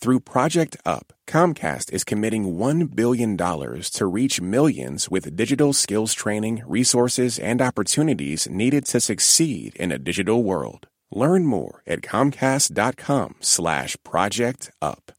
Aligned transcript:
Through 0.00 0.20
Project 0.20 0.76
Up, 0.86 1.12
Comcast 1.26 1.92
is 1.92 2.04
committing 2.04 2.54
$1 2.54 2.94
billion 2.94 3.36
to 3.36 4.06
reach 4.06 4.40
millions 4.40 5.10
with 5.10 5.34
digital 5.34 5.72
skills 5.72 6.14
training, 6.14 6.62
resources, 6.68 7.36
and 7.36 7.60
opportunities 7.60 8.48
needed 8.48 8.84
to 8.86 9.00
succeed 9.00 9.74
in 9.74 9.90
a 9.90 9.98
digital 9.98 10.44
world. 10.44 10.86
Learn 11.10 11.46
more 11.46 11.82
at 11.84 12.02
comcast.com 12.02 13.34
slash 13.40 13.96
project 14.04 14.70
up. 14.80 15.10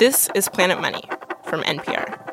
This 0.00 0.28
is 0.34 0.48
Planet 0.48 0.80
Money 0.80 1.04
from 1.44 1.62
NPR. 1.62 2.31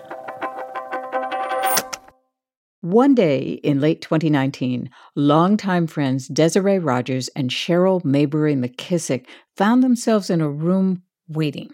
One 2.82 3.14
day 3.14 3.60
in 3.62 3.82
late 3.82 4.02
2019, 4.02 4.90
longtime 5.14 5.86
friends 5.88 6.30
Desiree 6.30 6.80
Rogers 6.80 7.28
and 7.36 7.50
Cheryl 7.50 8.06
Mayberry 8.06 8.56
McKissick 8.56 9.26
found 9.58 9.84
themselves 9.84 10.30
in 10.30 10.40
a 10.40 10.50
room 10.50 11.04
waiting. 11.28 11.72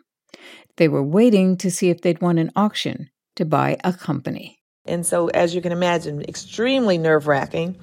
They 0.77 0.87
were 0.87 1.03
waiting 1.03 1.57
to 1.57 1.69
see 1.69 1.91
if 1.91 2.01
they'd 2.01 2.21
won 2.21 2.39
an 2.39 2.51
auction 2.55 3.11
to 3.35 3.45
buy 3.45 3.77
a 3.83 3.93
company. 3.93 4.57
And 4.85 5.05
so, 5.05 5.27
as 5.27 5.53
you 5.53 5.61
can 5.61 5.71
imagine, 5.71 6.23
extremely 6.23 6.97
nerve 6.97 7.27
wracking, 7.27 7.77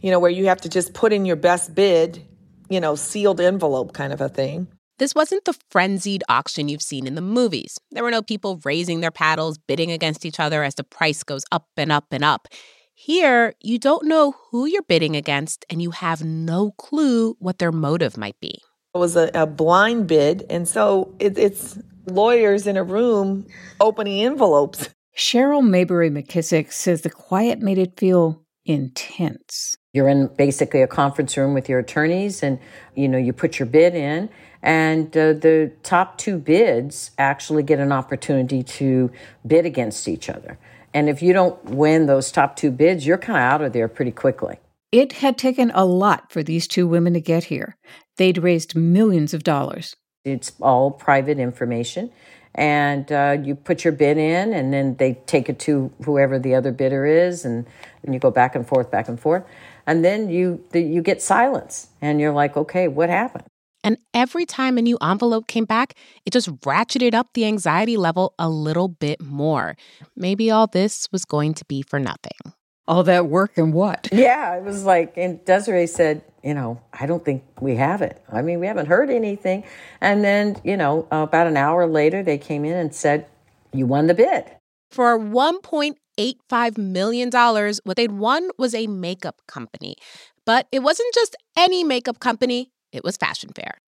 you 0.00 0.12
know, 0.12 0.20
where 0.20 0.30
you 0.30 0.46
have 0.46 0.60
to 0.60 0.68
just 0.68 0.94
put 0.94 1.12
in 1.12 1.24
your 1.24 1.36
best 1.36 1.74
bid, 1.74 2.24
you 2.70 2.78
know, 2.78 2.94
sealed 2.94 3.40
envelope 3.40 3.92
kind 3.92 4.12
of 4.12 4.20
a 4.20 4.28
thing. 4.28 4.68
This 5.02 5.16
wasn't 5.16 5.46
the 5.46 5.58
frenzied 5.68 6.22
auction 6.28 6.68
you've 6.68 6.80
seen 6.80 7.08
in 7.08 7.16
the 7.16 7.20
movies. 7.20 7.76
There 7.90 8.04
were 8.04 8.12
no 8.12 8.22
people 8.22 8.60
raising 8.64 9.00
their 9.00 9.10
paddles, 9.10 9.58
bidding 9.58 9.90
against 9.90 10.24
each 10.24 10.38
other 10.38 10.62
as 10.62 10.76
the 10.76 10.84
price 10.84 11.24
goes 11.24 11.42
up 11.50 11.66
and 11.76 11.90
up 11.90 12.04
and 12.12 12.22
up. 12.22 12.46
Here, 12.94 13.54
you 13.60 13.80
don't 13.80 14.06
know 14.06 14.36
who 14.52 14.64
you're 14.64 14.84
bidding 14.84 15.16
against, 15.16 15.64
and 15.68 15.82
you 15.82 15.90
have 15.90 16.22
no 16.22 16.70
clue 16.78 17.34
what 17.40 17.58
their 17.58 17.72
motive 17.72 18.16
might 18.16 18.38
be. 18.38 18.62
It 18.94 18.98
was 18.98 19.16
a, 19.16 19.28
a 19.34 19.44
blind 19.44 20.06
bid, 20.06 20.46
and 20.48 20.68
so 20.68 21.12
it, 21.18 21.36
it's 21.36 21.80
lawyers 22.06 22.68
in 22.68 22.76
a 22.76 22.84
room 22.84 23.48
opening 23.80 24.24
envelopes. 24.24 24.88
Cheryl 25.18 25.68
Mayberry 25.68 26.10
McKissick 26.10 26.72
says 26.72 27.02
the 27.02 27.10
quiet 27.10 27.58
made 27.58 27.78
it 27.78 27.98
feel 27.98 28.40
intense. 28.64 29.76
You're 29.92 30.08
in 30.08 30.28
basically 30.38 30.80
a 30.80 30.86
conference 30.86 31.36
room 31.36 31.54
with 31.54 31.68
your 31.68 31.80
attorneys, 31.80 32.40
and 32.40 32.60
you 32.94 33.08
know 33.08 33.18
you 33.18 33.32
put 33.32 33.58
your 33.58 33.66
bid 33.66 33.96
in, 33.96 34.30
and 34.62 35.16
uh, 35.16 35.32
the 35.32 35.72
top 35.82 36.18
two 36.18 36.38
bids 36.38 37.10
actually 37.18 37.62
get 37.62 37.78
an 37.80 37.92
opportunity 37.92 38.62
to 38.62 39.10
bid 39.46 39.66
against 39.66 40.08
each 40.08 40.28
other. 40.28 40.58
And 40.94 41.08
if 41.08 41.22
you 41.22 41.32
don't 41.32 41.62
win 41.64 42.06
those 42.06 42.30
top 42.30 42.54
two 42.56 42.70
bids, 42.70 43.06
you're 43.06 43.18
kind 43.18 43.38
of 43.38 43.42
out 43.42 43.62
of 43.62 43.72
there 43.72 43.88
pretty 43.88 44.12
quickly. 44.12 44.58
It 44.92 45.14
had 45.14 45.38
taken 45.38 45.72
a 45.74 45.86
lot 45.86 46.30
for 46.30 46.42
these 46.42 46.68
two 46.68 46.86
women 46.86 47.14
to 47.14 47.20
get 47.20 47.44
here. 47.44 47.76
They'd 48.18 48.38
raised 48.38 48.76
millions 48.76 49.32
of 49.32 49.42
dollars. 49.42 49.96
It's 50.24 50.52
all 50.60 50.90
private 50.90 51.38
information. 51.38 52.12
And 52.54 53.10
uh, 53.10 53.38
you 53.42 53.54
put 53.54 53.82
your 53.82 53.94
bid 53.94 54.18
in, 54.18 54.52
and 54.52 54.74
then 54.74 54.96
they 54.96 55.14
take 55.24 55.48
it 55.48 55.58
to 55.60 55.90
whoever 56.04 56.38
the 56.38 56.54
other 56.54 56.70
bidder 56.70 57.06
is, 57.06 57.46
and, 57.46 57.66
and 58.02 58.12
you 58.12 58.20
go 58.20 58.30
back 58.30 58.54
and 58.54 58.68
forth, 58.68 58.90
back 58.90 59.08
and 59.08 59.18
forth. 59.18 59.44
And 59.86 60.04
then 60.04 60.28
you, 60.28 60.62
you 60.74 61.00
get 61.00 61.22
silence, 61.22 61.88
and 62.02 62.20
you're 62.20 62.34
like, 62.34 62.58
okay, 62.58 62.88
what 62.88 63.08
happened? 63.08 63.44
And 63.84 63.98
every 64.14 64.46
time 64.46 64.78
a 64.78 64.82
new 64.82 64.96
envelope 65.02 65.46
came 65.48 65.64
back, 65.64 65.94
it 66.24 66.32
just 66.32 66.48
ratcheted 66.60 67.14
up 67.14 67.28
the 67.34 67.44
anxiety 67.44 67.96
level 67.96 68.34
a 68.38 68.48
little 68.48 68.88
bit 68.88 69.20
more. 69.20 69.76
Maybe 70.16 70.50
all 70.50 70.66
this 70.66 71.08
was 71.10 71.24
going 71.24 71.54
to 71.54 71.64
be 71.64 71.82
for 71.82 71.98
nothing. 71.98 72.52
All 72.86 73.04
that 73.04 73.26
work 73.26 73.58
and 73.58 73.72
what? 73.72 74.08
Yeah, 74.12 74.56
it 74.56 74.64
was 74.64 74.84
like, 74.84 75.16
and 75.16 75.44
Desiree 75.44 75.86
said, 75.86 76.22
you 76.42 76.54
know, 76.54 76.80
I 76.92 77.06
don't 77.06 77.24
think 77.24 77.44
we 77.60 77.76
have 77.76 78.02
it. 78.02 78.22
I 78.30 78.42
mean, 78.42 78.60
we 78.60 78.66
haven't 78.66 78.86
heard 78.86 79.10
anything. 79.10 79.64
And 80.00 80.24
then, 80.24 80.60
you 80.64 80.76
know, 80.76 81.06
about 81.10 81.46
an 81.46 81.56
hour 81.56 81.86
later, 81.86 82.22
they 82.22 82.38
came 82.38 82.64
in 82.64 82.76
and 82.76 82.94
said, 82.94 83.26
you 83.72 83.86
won 83.86 84.06
the 84.06 84.14
bid. 84.14 84.44
For 84.90 85.18
$1.85 85.18 86.78
million, 86.78 87.30
what 87.30 87.96
they'd 87.96 88.12
won 88.12 88.50
was 88.58 88.74
a 88.74 88.86
makeup 88.86 89.40
company. 89.46 89.96
But 90.44 90.66
it 90.72 90.80
wasn't 90.80 91.14
just 91.14 91.36
any 91.56 91.84
makeup 91.84 92.18
company, 92.18 92.72
it 92.92 93.02
was 93.02 93.16
Fashion 93.16 93.50
Fair. 93.54 93.78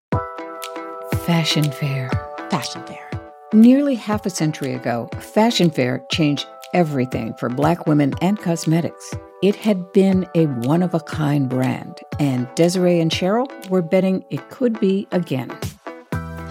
Fashion 1.26 1.70
Fair. 1.70 2.10
Fashion 2.50 2.84
Fair. 2.86 3.10
Nearly 3.52 3.94
half 3.94 4.26
a 4.26 4.30
century 4.30 4.72
ago, 4.72 5.08
Fashion 5.20 5.70
Fair 5.70 6.04
changed 6.10 6.46
everything 6.72 7.34
for 7.34 7.48
Black 7.48 7.86
women 7.86 8.14
and 8.20 8.38
cosmetics. 8.38 9.14
It 9.42 9.54
had 9.56 9.92
been 9.92 10.26
a 10.34 10.46
one 10.46 10.82
of 10.82 10.94
a 10.94 11.00
kind 11.00 11.48
brand, 11.48 12.00
and 12.18 12.48
Desiree 12.54 13.00
and 13.00 13.10
Cheryl 13.10 13.46
were 13.68 13.82
betting 13.82 14.24
it 14.30 14.48
could 14.50 14.80
be 14.80 15.06
again. 15.12 15.56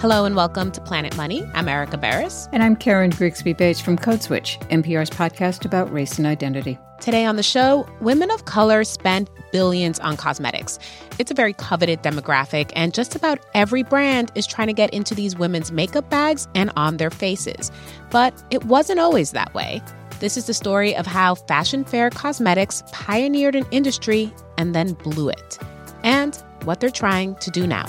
Hello 0.04 0.26
and 0.26 0.36
welcome 0.36 0.70
to 0.70 0.82
Planet 0.82 1.16
Money. 1.16 1.50
I'm 1.54 1.70
Erika 1.70 1.98
Beras. 1.98 2.50
And 2.52 2.62
I'm 2.62 2.76
Karen 2.76 3.10
Grigsby 3.10 3.54
Bates 3.54 3.80
from 3.80 3.98
Code 3.98 4.22
Switch, 4.22 4.60
NPR's 4.64 5.10
podcast 5.10 5.64
about 5.64 5.90
race 5.94 6.18
and 6.18 6.28
identity. 6.28 6.78
Today 7.00 7.24
on 7.24 7.38
the 7.38 7.42
show, 7.42 7.88
women 8.02 8.30
of 8.30 8.44
color 8.44 8.84
spend 8.84 9.30
billions 9.54 10.02
on 10.02 10.18
cosmetics. 10.18 10.78
It's 11.20 11.32
a 11.32 11.34
very 11.34 11.54
coveted 11.54 12.04
demographic, 12.04 12.74
and 12.76 12.94
just 12.94 13.16
about 13.16 13.40
every 13.54 13.82
brand 13.82 14.30
is 14.36 14.46
trying 14.46 14.68
to 14.68 14.74
get 14.74 14.94
into 14.94 15.16
these 15.16 15.38
women's 15.38 15.72
makeup 15.72 16.10
bags 16.10 16.50
and 16.54 16.70
on 16.76 16.98
their 16.98 17.10
faces. 17.10 17.72
But 18.10 18.34
it 18.50 18.66
wasn't 18.66 19.00
always 19.00 19.32
that 19.32 19.54
way. 19.54 19.82
This 20.20 20.36
is 20.36 20.48
the 20.48 20.54
story 20.54 20.94
of 20.98 21.08
how 21.08 21.36
Fashion 21.36 21.86
Fair 21.86 22.10
Cosmetics 22.10 22.84
pioneered 22.92 23.56
an 23.56 23.66
industry 23.72 24.34
and 24.58 24.76
then 24.76 24.96
blew 24.96 25.30
it, 25.30 25.58
and 26.04 26.36
what 26.66 26.82
they're 26.82 26.90
trying 26.90 27.36
to 27.36 27.50
do 27.50 27.66
now. 27.66 27.86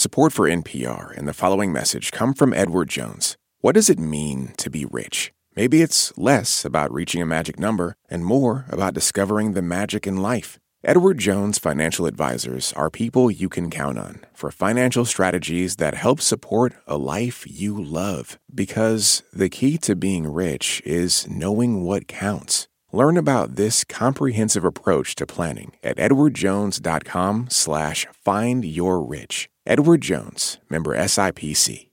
Support 0.00 0.32
for 0.32 0.48
NPR 0.48 1.14
and 1.14 1.28
the 1.28 1.34
following 1.34 1.74
message 1.74 2.10
come 2.10 2.32
from 2.32 2.54
Edward 2.54 2.88
Jones. 2.88 3.36
What 3.60 3.74
does 3.74 3.90
it 3.90 3.98
mean 3.98 4.54
to 4.56 4.70
be 4.70 4.86
rich? 4.86 5.30
Maybe 5.54 5.82
it's 5.82 6.16
less 6.16 6.64
about 6.64 6.90
reaching 6.90 7.20
a 7.20 7.26
magic 7.26 7.58
number 7.58 7.94
and 8.08 8.24
more 8.24 8.64
about 8.70 8.94
discovering 8.94 9.52
the 9.52 9.60
magic 9.60 10.06
in 10.06 10.16
life. 10.16 10.58
Edward 10.82 11.18
Jones 11.18 11.58
Financial 11.58 12.06
Advisors 12.06 12.72
are 12.72 12.88
people 12.88 13.30
you 13.30 13.50
can 13.50 13.68
count 13.68 13.98
on 13.98 14.24
for 14.32 14.50
financial 14.50 15.04
strategies 15.04 15.76
that 15.76 15.92
help 15.92 16.22
support 16.22 16.72
a 16.86 16.96
life 16.96 17.44
you 17.46 17.78
love. 17.78 18.38
Because 18.54 19.22
the 19.34 19.50
key 19.50 19.76
to 19.76 19.94
being 19.94 20.26
rich 20.26 20.80
is 20.86 21.28
knowing 21.28 21.84
what 21.84 22.08
counts. 22.08 22.68
Learn 22.92 23.16
about 23.16 23.54
this 23.54 23.84
comprehensive 23.84 24.64
approach 24.64 25.14
to 25.16 25.26
planning 25.26 25.76
at 25.80 25.96
edwardjones.com 25.96 27.46
slash 27.48 28.06
find 28.12 28.64
your 28.64 29.00
rich. 29.00 29.48
Edward 29.64 30.00
Jones, 30.00 30.58
member 30.68 30.96
SIPC. 30.96 31.88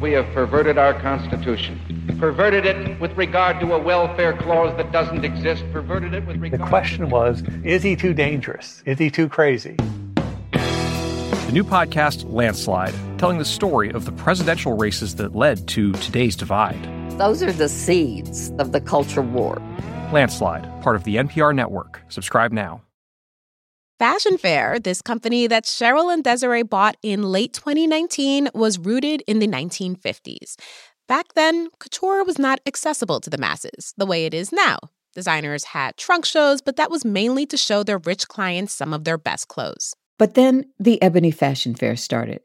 We 0.00 0.12
have 0.12 0.26
perverted 0.34 0.76
our 0.76 1.00
Constitution. 1.00 2.16
Perverted 2.18 2.66
it 2.66 3.00
with 3.00 3.12
regard 3.16 3.60
to 3.60 3.74
a 3.74 3.78
welfare 3.78 4.36
clause 4.36 4.76
that 4.76 4.90
doesn't 4.90 5.24
exist. 5.24 5.62
Perverted 5.72 6.14
it 6.14 6.26
with 6.26 6.38
regard 6.38 6.60
The 6.60 6.66
question 6.66 7.10
was 7.10 7.44
is 7.62 7.84
he 7.84 7.94
too 7.94 8.12
dangerous? 8.12 8.82
Is 8.86 8.98
he 8.98 9.08
too 9.08 9.28
crazy? 9.28 9.76
The 11.48 11.54
new 11.54 11.64
podcast, 11.64 12.30
Landslide, 12.30 12.92
telling 13.18 13.38
the 13.38 13.44
story 13.46 13.90
of 13.90 14.04
the 14.04 14.12
presidential 14.12 14.74
races 14.74 15.14
that 15.14 15.34
led 15.34 15.66
to 15.68 15.92
today's 15.92 16.36
divide. 16.36 16.78
Those 17.18 17.42
are 17.42 17.52
the 17.52 17.70
seeds 17.70 18.50
of 18.58 18.72
the 18.72 18.82
culture 18.82 19.22
war. 19.22 19.56
Landslide, 20.12 20.68
part 20.82 20.94
of 20.94 21.04
the 21.04 21.16
NPR 21.16 21.54
network. 21.54 22.02
Subscribe 22.10 22.52
now. 22.52 22.82
Fashion 23.98 24.36
Fair, 24.36 24.78
this 24.78 25.00
company 25.00 25.46
that 25.46 25.64
Cheryl 25.64 26.12
and 26.12 26.22
Desiree 26.22 26.64
bought 26.64 26.98
in 27.02 27.22
late 27.22 27.54
2019, 27.54 28.50
was 28.52 28.78
rooted 28.78 29.22
in 29.26 29.38
the 29.38 29.48
1950s. 29.48 30.56
Back 31.06 31.32
then, 31.32 31.68
couture 31.80 32.24
was 32.24 32.38
not 32.38 32.60
accessible 32.66 33.20
to 33.20 33.30
the 33.30 33.38
masses 33.38 33.94
the 33.96 34.04
way 34.04 34.26
it 34.26 34.34
is 34.34 34.52
now. 34.52 34.76
Designers 35.14 35.64
had 35.64 35.96
trunk 35.96 36.26
shows, 36.26 36.60
but 36.60 36.76
that 36.76 36.90
was 36.90 37.06
mainly 37.06 37.46
to 37.46 37.56
show 37.56 37.82
their 37.82 37.96
rich 37.96 38.28
clients 38.28 38.74
some 38.74 38.92
of 38.92 39.04
their 39.04 39.16
best 39.16 39.48
clothes. 39.48 39.94
But 40.18 40.34
then 40.34 40.66
the 40.78 41.00
Ebony 41.00 41.30
Fashion 41.30 41.74
Fair 41.74 41.94
started, 41.96 42.40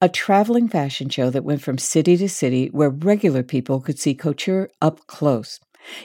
a 0.00 0.08
traveling 0.08 0.68
fashion 0.68 1.08
show 1.08 1.30
that 1.30 1.44
went 1.44 1.62
from 1.62 1.78
city 1.78 2.16
to 2.16 2.28
city 2.28 2.68
where 2.72 2.90
regular 2.90 3.44
people 3.44 3.80
could 3.80 3.98
see 3.98 4.14
couture 4.14 4.68
up 4.82 5.06
close. 5.06 5.60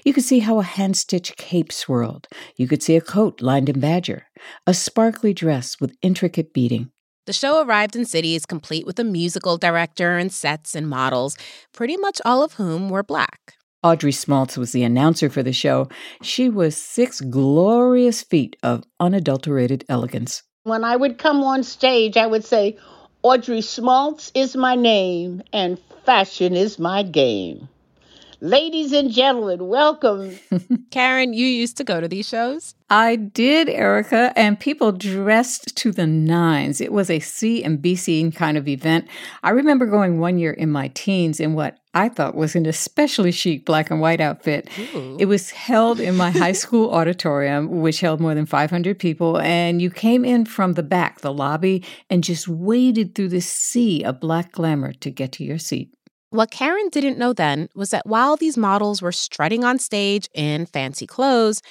You 0.05 0.13
could 0.13 0.23
see 0.23 0.39
how 0.39 0.59
a 0.59 0.63
hand 0.63 0.95
stitched 0.95 1.37
cape 1.37 1.71
swirled. 1.71 2.27
You 2.55 2.67
could 2.67 2.81
see 2.81 2.95
a 2.95 3.01
coat 3.01 3.41
lined 3.41 3.69
in 3.69 3.79
badger, 3.79 4.27
a 4.65 4.73
sparkly 4.73 5.33
dress 5.33 5.79
with 5.79 5.97
intricate 6.01 6.53
beading. 6.53 6.91
The 7.25 7.33
show 7.33 7.63
arrived 7.63 7.95
in 7.95 8.05
cities 8.05 8.45
complete 8.45 8.85
with 8.85 8.99
a 8.99 9.03
musical 9.03 9.57
director 9.57 10.17
and 10.17 10.31
sets 10.31 10.75
and 10.75 10.87
models, 10.87 11.37
pretty 11.73 11.97
much 11.97 12.21
all 12.25 12.43
of 12.43 12.53
whom 12.53 12.89
were 12.89 13.03
black. 13.03 13.55
Audrey 13.83 14.11
Smaltz 14.11 14.57
was 14.57 14.71
the 14.71 14.83
announcer 14.83 15.29
for 15.29 15.43
the 15.43 15.53
show. 15.53 15.89
She 16.21 16.49
was 16.49 16.75
six 16.75 17.21
glorious 17.21 18.23
feet 18.23 18.55
of 18.63 18.83
unadulterated 18.99 19.83
elegance. 19.89 20.43
When 20.67 20.83
I 20.83 20.97
would 20.97 21.17
come 21.17 21.45
on 21.45 21.63
stage, 21.63 22.17
I 22.17 22.27
would 22.27 22.43
say, 22.43 22.75
Audrey 23.23 23.61
Smaltz 23.61 24.31
is 24.35 24.53
my 24.53 24.75
name, 24.75 25.41
and 25.53 25.79
fashion 26.03 26.57
is 26.57 26.77
my 26.77 27.03
game. 27.03 27.69
Ladies 28.39 28.93
and 28.93 29.09
gentlemen, 29.09 29.67
welcome. 29.67 30.37
Karen, 30.91 31.33
you 31.33 31.47
used 31.47 31.75
to 31.77 31.83
go 31.83 31.99
to 31.99 32.07
these 32.07 32.29
shows? 32.29 32.75
I 32.87 33.15
did, 33.15 33.67
Erica, 33.67 34.31
and 34.35 34.59
people 34.59 34.91
dressed 34.91 35.75
to 35.77 35.91
the 35.91 36.05
nines. 36.05 36.79
It 36.79 36.91
was 36.91 37.09
a 37.09 37.19
C 37.19 37.63
and 37.63 37.81
B 37.81 37.95
scene 37.95 38.31
kind 38.31 38.55
of 38.55 38.67
event. 38.67 39.07
I 39.41 39.49
remember 39.49 39.87
going 39.87 40.19
one 40.19 40.37
year 40.37 40.51
in 40.51 40.69
my 40.69 40.89
teens 40.89 41.39
in 41.39 41.55
what 41.55 41.79
I 41.95 42.09
thought 42.09 42.35
was 42.35 42.55
an 42.55 42.67
especially 42.67 43.31
chic 43.31 43.65
black 43.65 43.89
and 43.89 43.99
white 43.99 44.21
outfit. 44.21 44.69
Ooh. 44.93 45.17
It 45.19 45.25
was 45.25 45.49
held 45.49 45.99
in 45.99 46.15
my 46.15 46.29
high 46.29 46.51
school 46.51 46.91
auditorium, 46.93 47.81
which 47.81 48.01
held 48.01 48.19
more 48.19 48.35
than 48.35 48.45
500 48.45 48.99
people, 48.99 49.39
and 49.39 49.81
you 49.81 49.89
came 49.89 50.23
in 50.23 50.45
from 50.45 50.73
the 50.73 50.83
back, 50.83 51.21
the 51.21 51.33
lobby, 51.33 51.83
and 52.07 52.23
just 52.23 52.47
waded 52.47 53.15
through 53.15 53.29
this 53.29 53.51
sea 53.51 54.03
of 54.03 54.19
black 54.19 54.51
glamour 54.51 54.93
to 54.93 55.09
get 55.09 55.31
to 55.33 55.43
your 55.43 55.57
seat. 55.57 55.96
What 56.29 56.51
Karen 56.51 56.89
didn't 56.89 57.17
know 57.17 57.31
then 57.31 57.69
was 57.73 57.91
that 57.91 58.05
while 58.05 58.35
these 58.35 58.57
models 58.57 59.01
were 59.01 59.13
strutting 59.13 59.63
on 59.63 59.79
stage 59.79 60.27
in 60.33 60.65
fancy 60.65 61.07
clothes, 61.07 61.61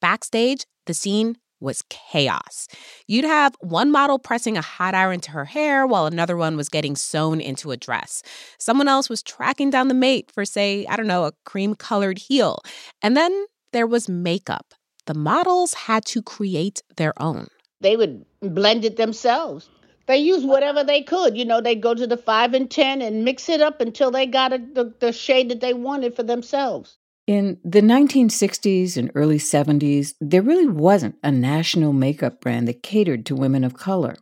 backstage, 0.00 0.66
the 0.86 0.94
scene 0.94 1.36
was 1.58 1.82
chaos. 1.88 2.68
You'd 3.08 3.24
have 3.24 3.56
one 3.58 3.90
model 3.90 4.20
pressing 4.20 4.56
a 4.56 4.62
hot 4.62 4.94
iron 4.94 5.18
to 5.20 5.32
her 5.32 5.44
hair 5.44 5.84
while 5.84 6.06
another 6.06 6.36
one 6.36 6.56
was 6.56 6.68
getting 6.68 6.94
sewn 6.94 7.40
into 7.40 7.72
a 7.72 7.76
dress. 7.76 8.22
Someone 8.58 8.86
else 8.86 9.08
was 9.08 9.20
tracking 9.20 9.70
down 9.70 9.88
the 9.88 9.94
mate 9.94 10.30
for, 10.30 10.44
say, 10.44 10.86
I 10.86 10.94
don't 10.94 11.08
know, 11.08 11.24
a 11.24 11.32
cream 11.44 11.74
colored 11.74 12.18
heel. 12.18 12.60
And 13.02 13.16
then 13.16 13.46
there 13.72 13.86
was 13.86 14.08
makeup. 14.08 14.74
The 15.06 15.14
models 15.14 15.74
had 15.74 16.04
to 16.06 16.22
create 16.22 16.82
their 16.96 17.20
own. 17.20 17.48
They 17.80 17.96
would 17.96 18.24
blend 18.40 18.84
it 18.84 18.96
themselves. 18.96 19.68
They 20.06 20.18
used 20.18 20.46
whatever 20.46 20.84
they 20.84 21.02
could. 21.02 21.36
You 21.36 21.44
know, 21.44 21.60
they 21.60 21.74
go 21.74 21.94
to 21.94 22.06
the 22.06 22.16
five 22.16 22.54
and 22.54 22.70
ten 22.70 23.00
and 23.00 23.24
mix 23.24 23.48
it 23.48 23.60
up 23.60 23.80
until 23.80 24.10
they 24.10 24.26
got 24.26 24.52
a, 24.52 24.58
the, 24.58 24.94
the 25.00 25.12
shade 25.12 25.48
that 25.50 25.60
they 25.60 25.74
wanted 25.74 26.14
for 26.14 26.22
themselves. 26.22 26.98
In 27.26 27.58
the 27.64 27.80
1960s 27.80 28.98
and 28.98 29.10
early 29.14 29.38
70s, 29.38 30.12
there 30.20 30.42
really 30.42 30.66
wasn't 30.66 31.16
a 31.22 31.32
national 31.32 31.94
makeup 31.94 32.42
brand 32.42 32.68
that 32.68 32.82
catered 32.82 33.24
to 33.26 33.34
women 33.34 33.64
of 33.64 33.72
color. 33.72 34.16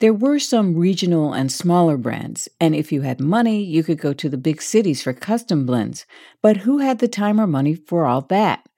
There 0.00 0.12
were 0.12 0.38
some 0.38 0.76
regional 0.76 1.32
and 1.32 1.50
smaller 1.50 1.96
brands, 1.96 2.50
and 2.60 2.74
if 2.74 2.92
you 2.92 3.00
had 3.00 3.20
money, 3.20 3.62
you 3.62 3.82
could 3.82 3.98
go 3.98 4.12
to 4.12 4.28
the 4.28 4.36
big 4.36 4.60
cities 4.60 5.02
for 5.02 5.14
custom 5.14 5.64
blends. 5.64 6.04
But 6.42 6.58
who 6.58 6.78
had 6.78 6.98
the 6.98 7.08
time 7.08 7.40
or 7.40 7.46
money 7.46 7.74
for 7.74 8.04
all 8.04 8.20
that? 8.28 8.68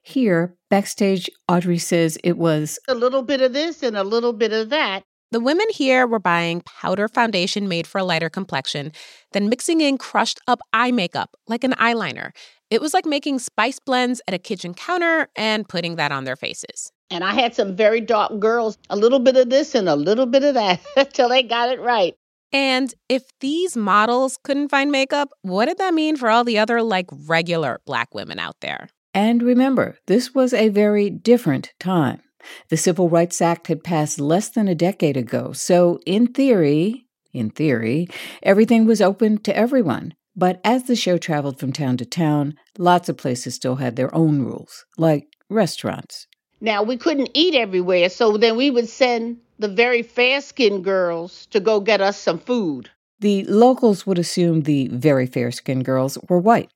Here, 0.00 0.56
backstage, 0.70 1.28
Audrey 1.48 1.78
says 1.78 2.16
it 2.22 2.38
was 2.38 2.78
a 2.86 2.94
little 2.94 3.22
bit 3.22 3.40
of 3.40 3.52
this 3.52 3.82
and 3.82 3.96
a 3.96 4.04
little 4.04 4.32
bit 4.32 4.52
of 4.52 4.70
that. 4.70 5.02
The 5.34 5.40
women 5.40 5.66
here 5.70 6.06
were 6.06 6.20
buying 6.20 6.60
powder 6.60 7.08
foundation 7.08 7.66
made 7.66 7.88
for 7.88 7.98
a 7.98 8.04
lighter 8.04 8.30
complexion, 8.30 8.92
then 9.32 9.48
mixing 9.48 9.80
in 9.80 9.98
crushed 9.98 10.38
up 10.46 10.60
eye 10.72 10.92
makeup 10.92 11.34
like 11.48 11.64
an 11.64 11.72
eyeliner. 11.72 12.30
It 12.70 12.80
was 12.80 12.94
like 12.94 13.04
making 13.04 13.40
spice 13.40 13.80
blends 13.80 14.22
at 14.28 14.34
a 14.34 14.38
kitchen 14.38 14.74
counter 14.74 15.28
and 15.34 15.68
putting 15.68 15.96
that 15.96 16.12
on 16.12 16.22
their 16.22 16.36
faces. 16.36 16.92
And 17.10 17.24
I 17.24 17.34
had 17.34 17.52
some 17.52 17.74
very 17.74 18.00
dark 18.00 18.38
girls, 18.38 18.78
a 18.90 18.96
little 18.96 19.18
bit 19.18 19.36
of 19.36 19.50
this 19.50 19.74
and 19.74 19.88
a 19.88 19.96
little 19.96 20.26
bit 20.26 20.44
of 20.44 20.54
that 20.54 20.80
till 21.12 21.28
they 21.28 21.42
got 21.42 21.68
it 21.68 21.80
right. 21.80 22.14
And 22.52 22.94
if 23.08 23.24
these 23.40 23.76
models 23.76 24.38
couldn't 24.44 24.68
find 24.68 24.92
makeup, 24.92 25.30
what 25.42 25.66
did 25.66 25.78
that 25.78 25.94
mean 25.94 26.14
for 26.14 26.30
all 26.30 26.44
the 26.44 26.60
other, 26.60 26.80
like, 26.80 27.06
regular 27.26 27.80
black 27.86 28.14
women 28.14 28.38
out 28.38 28.60
there? 28.60 28.88
And 29.12 29.42
remember, 29.42 29.98
this 30.06 30.32
was 30.32 30.54
a 30.54 30.68
very 30.68 31.10
different 31.10 31.72
time. 31.80 32.20
The 32.68 32.76
Civil 32.76 33.08
Rights 33.08 33.40
Act 33.40 33.66
had 33.68 33.84
passed 33.84 34.20
less 34.20 34.48
than 34.48 34.68
a 34.68 34.74
decade 34.74 35.16
ago, 35.16 35.52
so 35.52 36.00
in 36.06 36.28
theory, 36.28 37.06
in 37.32 37.50
theory, 37.50 38.08
everything 38.42 38.86
was 38.86 39.00
open 39.00 39.38
to 39.38 39.56
everyone. 39.56 40.14
But 40.36 40.60
as 40.64 40.84
the 40.84 40.96
show 40.96 41.16
traveled 41.18 41.60
from 41.60 41.72
town 41.72 41.96
to 41.98 42.04
town, 42.04 42.54
lots 42.78 43.08
of 43.08 43.16
places 43.16 43.54
still 43.54 43.76
had 43.76 43.96
their 43.96 44.14
own 44.14 44.42
rules, 44.42 44.84
like 44.98 45.28
restaurants. 45.48 46.26
Now, 46.60 46.82
we 46.82 46.96
couldn't 46.96 47.30
eat 47.34 47.54
everywhere, 47.54 48.08
so 48.08 48.36
then 48.36 48.56
we 48.56 48.70
would 48.70 48.88
send 48.88 49.38
the 49.58 49.68
very 49.68 50.02
fair 50.02 50.40
skinned 50.40 50.82
girls 50.82 51.46
to 51.46 51.60
go 51.60 51.80
get 51.80 52.00
us 52.00 52.16
some 52.16 52.38
food. 52.38 52.90
The 53.20 53.44
locals 53.44 54.06
would 54.06 54.18
assume 54.18 54.62
the 54.62 54.88
very 54.88 55.26
fair 55.26 55.52
skinned 55.52 55.84
girls 55.84 56.18
were 56.28 56.40
white. 56.40 56.70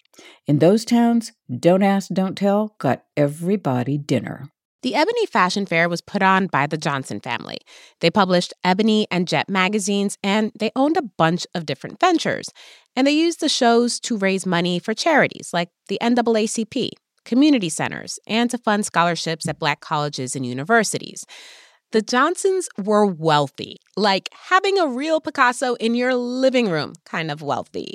In 0.46 0.58
those 0.58 0.84
towns, 0.84 1.32
Don't 1.48 1.82
Ask, 1.82 2.10
Don't 2.12 2.36
Tell 2.36 2.74
got 2.78 3.04
everybody 3.16 3.98
dinner. 3.98 4.50
The 4.82 4.94
Ebony 4.94 5.26
Fashion 5.26 5.66
Fair 5.66 5.88
was 5.88 6.00
put 6.00 6.22
on 6.22 6.46
by 6.46 6.68
the 6.68 6.76
Johnson 6.76 7.18
family. 7.18 7.58
They 8.00 8.10
published 8.10 8.54
Ebony 8.62 9.08
and 9.10 9.26
Jet 9.26 9.48
magazines, 9.48 10.16
and 10.22 10.52
they 10.56 10.70
owned 10.76 10.96
a 10.96 11.02
bunch 11.02 11.48
of 11.52 11.66
different 11.66 11.98
ventures. 11.98 12.48
And 12.94 13.04
they 13.04 13.12
used 13.12 13.40
the 13.40 13.48
shows 13.48 13.98
to 14.00 14.16
raise 14.16 14.46
money 14.46 14.78
for 14.78 14.94
charities 14.94 15.50
like 15.52 15.70
the 15.88 15.98
NAACP, 16.00 16.90
community 17.24 17.68
centers, 17.68 18.20
and 18.28 18.48
to 18.52 18.58
fund 18.58 18.86
scholarships 18.86 19.48
at 19.48 19.58
Black 19.58 19.80
colleges 19.80 20.36
and 20.36 20.46
universities. 20.46 21.26
The 21.90 22.02
Johnsons 22.02 22.68
were 22.78 23.04
wealthy, 23.04 23.78
like 23.96 24.28
having 24.48 24.78
a 24.78 24.86
real 24.86 25.20
Picasso 25.20 25.74
in 25.74 25.96
your 25.96 26.14
living 26.14 26.70
room 26.70 26.92
kind 27.04 27.32
of 27.32 27.42
wealthy. 27.42 27.94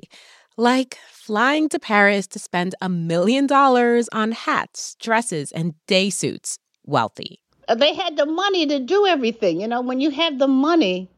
Like 0.58 0.98
flying 1.10 1.70
to 1.70 1.80
Paris 1.80 2.28
to 2.28 2.40
spend 2.40 2.76
a 2.82 2.90
million 2.90 3.48
dollars 3.48 4.10
on 4.12 4.34
hats, 4.34 4.96
dresses, 5.00 5.52
and 5.54 5.74
day 5.88 6.10
suits 6.10 6.60
wealthy. 6.86 7.40
Uh, 7.68 7.76
they 7.76 7.94
had 7.94 8.18
the 8.18 8.26
money 8.26 8.66
to 8.68 8.80
do 8.80 9.06
everything. 9.08 9.62
You 9.62 9.68
know, 9.68 9.82
when 9.82 10.02
you 10.02 10.10
have 10.12 10.40
the 10.40 10.48
money, 10.48 11.10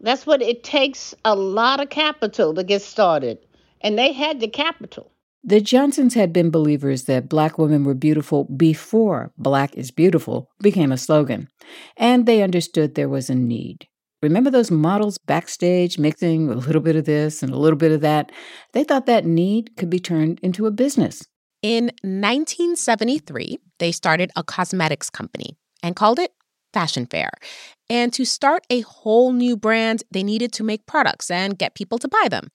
that's 0.00 0.26
what 0.26 0.42
it 0.42 0.62
takes 0.62 1.14
a 1.24 1.34
lot 1.34 1.80
of 1.80 1.90
capital 1.90 2.54
to 2.54 2.64
get 2.64 2.82
started. 2.82 3.38
And 3.80 3.98
they 3.98 4.12
had 4.12 4.40
the 4.40 4.48
capital. 4.48 5.10
The 5.42 5.60
Johnsons 5.60 6.12
had 6.14 6.34
been 6.34 6.50
believers 6.50 7.04
that 7.04 7.28
black 7.28 7.56
women 7.56 7.84
were 7.84 7.94
beautiful 7.94 8.44
before 8.44 9.32
Black 9.38 9.74
is 9.74 9.90
Beautiful 9.90 10.50
became 10.60 10.92
a 10.92 10.98
slogan, 10.98 11.48
and 11.96 12.26
they 12.26 12.42
understood 12.42 12.94
there 12.94 13.08
was 13.08 13.30
a 13.30 13.34
need. 13.34 13.86
Remember 14.22 14.50
those 14.50 14.70
models 14.70 15.16
backstage 15.26 15.98
mixing 15.98 16.50
a 16.50 16.56
little 16.56 16.82
bit 16.82 16.94
of 16.94 17.06
this 17.06 17.42
and 17.42 17.52
a 17.52 17.58
little 17.58 17.78
bit 17.78 17.90
of 17.90 18.02
that? 18.02 18.30
They 18.74 18.84
thought 18.84 19.06
that 19.06 19.24
need 19.24 19.76
could 19.78 19.88
be 19.88 19.98
turned 19.98 20.40
into 20.42 20.66
a 20.66 20.70
business. 20.70 21.26
In 21.62 21.86
1973, 22.02 23.58
they 23.78 23.92
started 23.92 24.30
a 24.34 24.42
cosmetics 24.42 25.10
company 25.10 25.56
and 25.82 25.94
called 25.94 26.18
it 26.18 26.32
Fashion 26.72 27.06
Fair. 27.06 27.30
And 27.88 28.12
to 28.12 28.24
start 28.24 28.64
a 28.70 28.80
whole 28.80 29.32
new 29.32 29.56
brand, 29.56 30.04
they 30.10 30.22
needed 30.22 30.52
to 30.54 30.64
make 30.64 30.86
products 30.86 31.30
and 31.30 31.58
get 31.58 31.74
people 31.74 31.98
to 31.98 32.08
buy 32.08 32.28
them. 32.28 32.48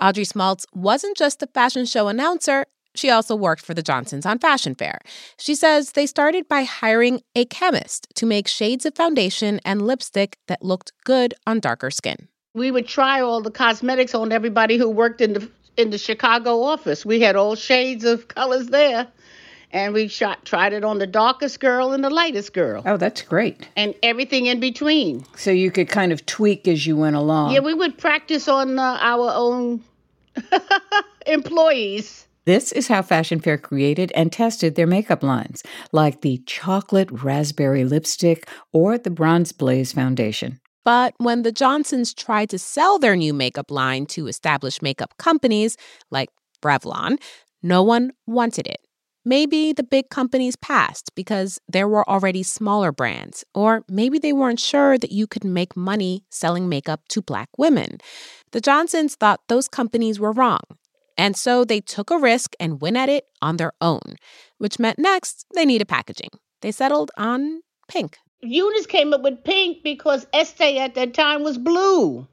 Audrey 0.00 0.24
Smaltz 0.24 0.66
wasn't 0.72 1.16
just 1.16 1.42
a 1.42 1.46
fashion 1.48 1.86
show 1.86 2.08
announcer, 2.08 2.66
she 2.94 3.10
also 3.10 3.34
worked 3.34 3.62
for 3.64 3.74
the 3.74 3.82
Johnsons 3.82 4.24
on 4.24 4.38
Fashion 4.38 4.74
Fair. 4.74 5.00
She 5.38 5.54
says 5.54 5.92
they 5.92 6.06
started 6.06 6.48
by 6.48 6.62
hiring 6.62 7.22
a 7.34 7.44
chemist 7.44 8.06
to 8.14 8.26
make 8.26 8.46
shades 8.46 8.86
of 8.86 8.94
foundation 8.94 9.60
and 9.64 9.82
lipstick 9.82 10.38
that 10.46 10.62
looked 10.62 10.92
good 11.04 11.34
on 11.46 11.60
darker 11.60 11.90
skin. 11.90 12.28
We 12.54 12.70
would 12.70 12.86
try 12.86 13.20
all 13.20 13.40
the 13.40 13.50
cosmetics 13.50 14.14
on 14.14 14.30
everybody 14.30 14.76
who 14.76 14.88
worked 14.88 15.20
in 15.20 15.32
the 15.32 15.50
in 15.76 15.90
the 15.90 15.98
Chicago 15.98 16.62
office. 16.62 17.04
We 17.04 17.20
had 17.20 17.36
all 17.36 17.54
shades 17.54 18.04
of 18.04 18.28
colors 18.28 18.68
there. 18.68 19.08
And 19.70 19.92
we 19.92 20.06
shot, 20.06 20.44
tried 20.44 20.72
it 20.72 20.84
on 20.84 20.98
the 20.98 21.06
darkest 21.06 21.58
girl 21.58 21.92
and 21.92 22.04
the 22.04 22.10
lightest 22.10 22.52
girl. 22.52 22.84
Oh, 22.86 22.96
that's 22.96 23.22
great. 23.22 23.68
And 23.74 23.92
everything 24.04 24.46
in 24.46 24.60
between. 24.60 25.26
So 25.34 25.50
you 25.50 25.72
could 25.72 25.88
kind 25.88 26.12
of 26.12 26.24
tweak 26.26 26.68
as 26.68 26.86
you 26.86 26.96
went 26.96 27.16
along. 27.16 27.54
Yeah, 27.54 27.58
we 27.58 27.74
would 27.74 27.98
practice 27.98 28.46
on 28.46 28.78
uh, 28.78 28.98
our 29.00 29.32
own 29.34 29.82
employees. 31.26 32.28
This 32.44 32.72
is 32.72 32.88
how 32.88 33.02
Fashion 33.02 33.40
Fair 33.40 33.58
created 33.58 34.12
and 34.14 34.30
tested 34.30 34.74
their 34.74 34.86
makeup 34.86 35.22
lines, 35.22 35.62
like 35.92 36.20
the 36.20 36.42
chocolate 36.46 37.10
raspberry 37.10 37.84
lipstick 37.84 38.46
or 38.70 38.98
the 38.98 39.10
bronze 39.10 39.50
blaze 39.50 39.92
foundation. 39.92 40.60
But 40.84 41.14
when 41.18 41.42
the 41.42 41.52
Johnsons 41.52 42.12
tried 42.12 42.50
to 42.50 42.58
sell 42.58 42.98
their 42.98 43.16
new 43.16 43.32
makeup 43.32 43.70
line 43.70 44.06
to 44.06 44.26
established 44.26 44.82
makeup 44.82 45.14
companies 45.18 45.76
like 46.10 46.28
Revlon, 46.62 47.18
no 47.62 47.82
one 47.82 48.12
wanted 48.26 48.66
it. 48.66 48.80
Maybe 49.26 49.72
the 49.72 49.82
big 49.82 50.10
companies 50.10 50.54
passed 50.54 51.10
because 51.14 51.58
there 51.66 51.88
were 51.88 52.06
already 52.08 52.42
smaller 52.42 52.92
brands, 52.92 53.42
or 53.54 53.82
maybe 53.88 54.18
they 54.18 54.34
weren't 54.34 54.60
sure 54.60 54.98
that 54.98 55.12
you 55.12 55.26
could 55.26 55.44
make 55.44 55.74
money 55.74 56.24
selling 56.28 56.68
makeup 56.68 57.00
to 57.08 57.22
black 57.22 57.48
women. 57.56 57.98
The 58.52 58.60
Johnsons 58.60 59.14
thought 59.14 59.40
those 59.48 59.66
companies 59.66 60.20
were 60.20 60.32
wrong, 60.32 60.60
and 61.16 61.38
so 61.38 61.64
they 61.64 61.80
took 61.80 62.10
a 62.10 62.18
risk 62.18 62.54
and 62.60 62.82
went 62.82 62.98
at 62.98 63.08
it 63.08 63.24
on 63.40 63.56
their 63.56 63.72
own, 63.80 64.16
which 64.58 64.78
meant 64.78 64.98
next 64.98 65.46
they 65.54 65.64
needed 65.64 65.88
packaging. 65.88 66.30
They 66.60 66.70
settled 66.70 67.10
on 67.16 67.62
pink. 67.88 68.18
Eunice 68.44 68.86
came 68.86 69.12
up 69.12 69.22
with 69.22 69.42
pink 69.44 69.82
because 69.82 70.26
Estee 70.32 70.78
at 70.78 70.94
that 70.94 71.14
time 71.14 71.42
was 71.42 71.58
blue. 71.58 72.26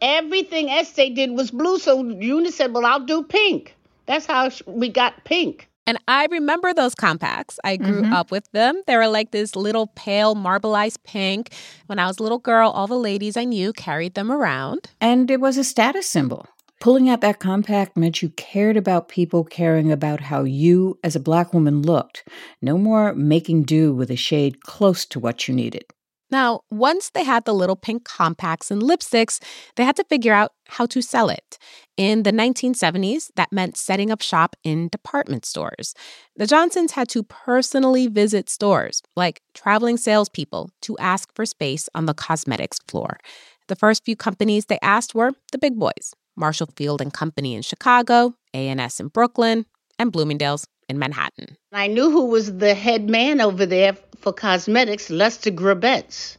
Everything 0.00 0.68
Estee 0.70 1.10
did 1.10 1.32
was 1.32 1.50
blue, 1.50 1.78
so 1.78 2.02
Eunice 2.04 2.56
said, 2.56 2.72
"Well, 2.72 2.86
I'll 2.86 3.00
do 3.00 3.22
pink." 3.22 3.74
That's 4.06 4.26
how 4.26 4.50
we 4.66 4.88
got 4.88 5.24
pink. 5.24 5.68
And 5.88 5.98
I 6.06 6.26
remember 6.30 6.74
those 6.74 6.94
compacts. 6.94 7.58
I 7.64 7.78
grew 7.78 8.02
mm-hmm. 8.02 8.12
up 8.12 8.30
with 8.30 8.50
them. 8.52 8.82
They 8.86 8.96
were 8.96 9.08
like 9.08 9.30
this 9.30 9.56
little 9.56 9.86
pale 9.86 10.34
marbleized 10.34 11.02
pink. 11.04 11.50
When 11.86 11.98
I 11.98 12.06
was 12.06 12.18
a 12.18 12.22
little 12.22 12.38
girl, 12.38 12.70
all 12.70 12.86
the 12.86 12.98
ladies 12.98 13.38
I 13.38 13.44
knew 13.44 13.72
carried 13.72 14.12
them 14.12 14.30
around. 14.30 14.90
And 15.00 15.30
it 15.30 15.40
was 15.40 15.56
a 15.56 15.64
status 15.64 16.06
symbol. 16.06 16.46
Pulling 16.80 17.08
out 17.08 17.22
that 17.22 17.40
compact 17.40 17.96
meant 17.96 18.22
you 18.22 18.28
cared 18.30 18.76
about 18.76 19.08
people 19.08 19.42
caring 19.42 19.90
about 19.90 20.20
how 20.20 20.44
you, 20.44 20.96
as 21.02 21.16
a 21.16 21.20
black 21.20 21.52
woman, 21.52 21.82
looked. 21.82 22.22
No 22.62 22.78
more 22.78 23.14
making 23.14 23.64
do 23.64 23.92
with 23.92 24.12
a 24.12 24.16
shade 24.16 24.62
close 24.62 25.04
to 25.06 25.18
what 25.18 25.48
you 25.48 25.54
needed. 25.54 25.84
Now, 26.30 26.60
once 26.70 27.10
they 27.10 27.24
had 27.24 27.46
the 27.46 27.54
little 27.54 27.74
pink 27.74 28.04
compacts 28.04 28.70
and 28.70 28.80
lipsticks, 28.80 29.42
they 29.74 29.84
had 29.84 29.96
to 29.96 30.04
figure 30.04 30.32
out 30.34 30.52
how 30.68 30.86
to 30.86 31.02
sell 31.02 31.30
it. 31.30 31.58
In 31.96 32.22
the 32.22 32.30
1970s, 32.30 33.30
that 33.34 33.50
meant 33.50 33.76
setting 33.76 34.12
up 34.12 34.22
shop 34.22 34.54
in 34.62 34.88
department 34.88 35.46
stores. 35.46 35.94
The 36.36 36.46
Johnsons 36.46 36.92
had 36.92 37.08
to 37.08 37.24
personally 37.24 38.06
visit 38.06 38.48
stores, 38.48 39.02
like 39.16 39.40
traveling 39.52 39.96
salespeople, 39.96 40.70
to 40.82 40.98
ask 40.98 41.34
for 41.34 41.44
space 41.44 41.88
on 41.92 42.06
the 42.06 42.14
cosmetics 42.14 42.78
floor. 42.86 43.18
The 43.66 43.76
first 43.76 44.04
few 44.04 44.14
companies 44.14 44.66
they 44.66 44.78
asked 44.80 45.14
were 45.14 45.32
the 45.50 45.58
big 45.58 45.76
boys 45.76 46.14
Marshall 46.38 46.68
Field 46.76 47.00
and 47.00 47.12
Company 47.12 47.54
in 47.54 47.62
Chicago, 47.62 48.34
A&S 48.54 49.00
in 49.00 49.08
Brooklyn, 49.08 49.66
and 49.98 50.12
Bloomingdale's 50.12 50.66
in 50.88 50.98
Manhattan. 50.98 51.56
I 51.72 51.86
knew 51.86 52.10
who 52.10 52.26
was 52.26 52.56
the 52.56 52.74
head 52.74 53.10
man 53.10 53.40
over 53.40 53.66
there 53.66 53.96
for 54.18 54.32
cosmetics, 54.32 55.10
Lester 55.10 55.50
Grabetz. 55.50 56.36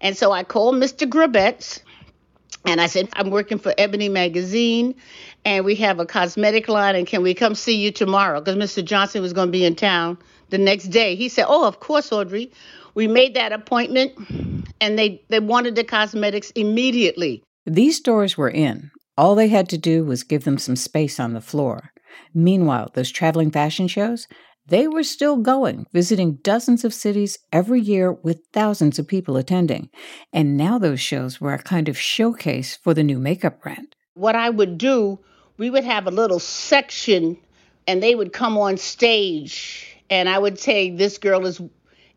And 0.00 0.16
so 0.16 0.32
I 0.32 0.42
called 0.42 0.76
Mr. 0.76 1.08
Grabetz 1.08 1.80
and 2.64 2.80
I 2.80 2.86
said, 2.86 3.08
I'm 3.14 3.30
working 3.30 3.58
for 3.58 3.74
Ebony 3.76 4.08
Magazine 4.08 4.94
and 5.44 5.64
we 5.64 5.74
have 5.76 6.00
a 6.00 6.06
cosmetic 6.06 6.68
line 6.68 6.96
and 6.96 7.06
can 7.06 7.22
we 7.22 7.34
come 7.34 7.54
see 7.54 7.76
you 7.76 7.90
tomorrow? 7.90 8.40
Because 8.40 8.56
Mr. 8.56 8.84
Johnson 8.84 9.22
was 9.22 9.32
going 9.32 9.48
to 9.48 9.52
be 9.52 9.64
in 9.64 9.76
town 9.76 10.18
the 10.50 10.58
next 10.58 10.84
day. 10.88 11.14
He 11.14 11.28
said, 11.28 11.46
Oh, 11.48 11.66
of 11.66 11.80
course, 11.80 12.10
Audrey. 12.10 12.50
We 12.94 13.08
made 13.08 13.34
that 13.34 13.52
appointment 13.52 14.12
and 14.80 14.98
they, 14.98 15.22
they 15.28 15.40
wanted 15.40 15.74
the 15.74 15.84
cosmetics 15.84 16.50
immediately. 16.52 17.42
These 17.66 17.96
stores 17.96 18.36
were 18.38 18.50
in. 18.50 18.90
All 19.16 19.34
they 19.34 19.48
had 19.48 19.68
to 19.68 19.78
do 19.78 20.04
was 20.04 20.24
give 20.24 20.44
them 20.44 20.58
some 20.58 20.76
space 20.76 21.20
on 21.20 21.34
the 21.34 21.40
floor. 21.40 21.92
Meanwhile, 22.34 22.90
those 22.94 23.10
traveling 23.10 23.50
fashion 23.50 23.86
shows, 23.86 24.26
they 24.66 24.88
were 24.88 25.02
still 25.02 25.36
going, 25.36 25.86
visiting 25.92 26.38
dozens 26.42 26.84
of 26.84 26.94
cities 26.94 27.38
every 27.52 27.80
year 27.80 28.12
with 28.12 28.40
thousands 28.52 28.98
of 28.98 29.06
people 29.06 29.36
attending. 29.36 29.90
And 30.32 30.56
now 30.56 30.78
those 30.78 31.00
shows 31.00 31.40
were 31.40 31.54
a 31.54 31.62
kind 31.62 31.88
of 31.88 31.98
showcase 31.98 32.76
for 32.76 32.94
the 32.94 33.04
new 33.04 33.18
makeup 33.18 33.62
brand. 33.62 33.94
What 34.14 34.34
I 34.34 34.50
would 34.50 34.78
do, 34.78 35.20
we 35.58 35.70
would 35.70 35.84
have 35.84 36.06
a 36.06 36.10
little 36.10 36.38
section 36.38 37.36
and 37.86 38.02
they 38.02 38.14
would 38.14 38.32
come 38.32 38.56
on 38.58 38.78
stage 38.78 39.96
and 40.10 40.28
I 40.28 40.38
would 40.38 40.58
say 40.58 40.90
this 40.90 41.18
girl 41.18 41.46
is 41.46 41.60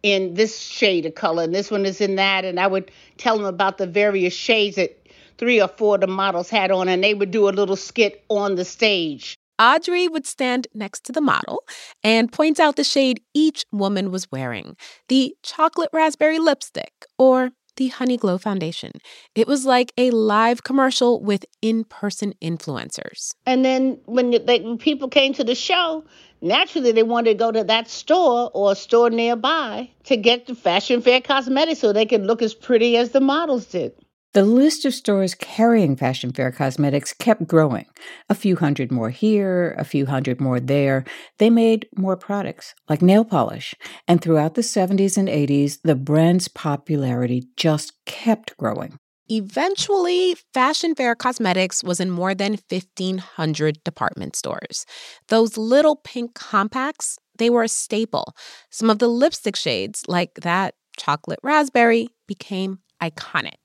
in 0.04 0.36
this 0.36 0.60
shade 0.60 1.06
of 1.06 1.16
color 1.16 1.44
and 1.44 1.54
this 1.54 1.72
one 1.72 1.86
is 1.86 2.00
in 2.01 2.16
that 2.16 2.46
and 2.46 2.60
I 2.60 2.68
would 2.68 2.92
tell 3.18 3.38
them 3.38 3.46
about 3.46 3.77
the 3.77 3.88
various 3.88 4.34
shades 4.34 4.75
that 4.75 5.07
three 5.38 5.62
or 5.62 5.67
four 5.67 5.96
of 5.96 6.01
the 6.01 6.08
models 6.08 6.50
had 6.50 6.72
on, 6.72 6.88
and 6.88 7.03
they 7.03 7.13
would 7.13 7.32
do 7.32 7.48
a 7.48 7.51
little 7.51 7.75
skit 7.75 8.24
on 8.29 8.56
the 8.56 8.65
stage. 8.65 9.38
Audrey 9.60 10.08
would 10.08 10.27
stand 10.27 10.67
next 10.74 11.03
to 11.06 11.12
the 11.12 11.22
model 11.22 11.63
and 12.03 12.32
point 12.32 12.60
out 12.60 12.75
the 12.75 12.84
shade 12.84 13.22
each 13.34 13.65
woman 13.72 14.12
was 14.12 14.32
wearing 14.32 14.75
the 15.10 15.36
chocolate 15.41 15.89
raspberry 15.91 16.38
lipstick 16.38 16.91
or 17.17 17.51
the 17.77 17.88
Honey 17.88 18.17
Glow 18.17 18.38
foundation. 18.38 18.91
It 19.36 19.48
was 19.48 19.65
like 19.65 19.94
a 19.98 20.12
live 20.12 20.63
commercial 20.63 21.22
with 21.22 21.46
in 21.62 21.86
person 21.86 22.34
influencers. 22.41 23.34
And 23.46 23.63
then 23.63 24.00
when, 24.06 24.32
they, 24.46 24.60
when 24.60 24.77
people 24.77 25.08
came 25.08 25.34
to 25.34 25.44
the 25.44 25.56
show, 25.56 26.03
naturally 26.41 26.91
they 26.91 27.03
wanted 27.03 27.32
to 27.32 27.38
go 27.38 27.51
to 27.51 27.63
that 27.63 27.88
store 27.88 28.51
or 28.53 28.72
a 28.74 28.75
store 28.75 29.10
nearby 29.10 29.89
to 30.06 30.17
get 30.17 30.48
the 30.48 30.56
fashion 30.56 31.01
fair 31.01 31.22
cosmetics 31.22 31.79
so 31.79 31.94
they 31.94 32.06
could 32.06 32.25
look 32.25 32.41
as 32.41 32.53
pretty 32.53 32.98
as 32.98 33.12
the 33.12 33.22
models 33.22 33.65
did. 33.65 33.94
The 34.34 34.44
list 34.44 34.86
of 34.86 34.94
stores 34.94 35.34
carrying 35.36 35.96
Fashion 35.96 36.32
Fair 36.32 36.52
cosmetics 36.52 37.14
kept 37.14 37.48
growing. 37.48 37.86
A 38.30 38.36
few 38.36 38.58
hundred 38.58 38.92
more 38.92 39.10
here, 39.10 39.74
a 39.80 39.86
few 39.86 40.06
hundred 40.06 40.42
more 40.42 40.60
there. 40.60 41.06
They 41.40 41.50
made 41.50 41.88
more 41.96 42.18
products, 42.18 42.76
like 42.90 43.02
nail 43.02 43.24
polish. 43.24 43.74
And 44.08 44.22
throughout 44.22 44.56
the 44.56 44.62
70s 44.62 45.18
and 45.18 45.28
80s, 45.28 45.80
the 45.84 45.96
brand's 45.96 46.50
popularity 46.50 47.48
just 47.56 47.94
kept 48.06 48.56
growing. 48.58 49.00
Eventually, 49.30 50.36
Fashion 50.54 50.94
Fair 50.94 51.16
Cosmetics 51.16 51.84
was 51.84 52.00
in 52.00 52.12
more 52.12 52.36
than 52.36 52.58
1,500 52.70 53.84
department 53.84 54.36
stores. 54.36 54.86
Those 55.30 55.58
little 55.58 55.98
pink 55.98 56.34
compacts, 56.34 57.18
they 57.38 57.50
were 57.50 57.64
a 57.64 57.68
staple. 57.68 58.36
Some 58.72 58.90
of 58.90 59.00
the 59.00 59.08
lipstick 59.08 59.56
shades, 59.56 60.04
like 60.08 60.36
that 60.42 60.76
chocolate 60.98 61.40
raspberry, 61.44 62.10
became 62.28 62.80
iconic. 63.02 63.56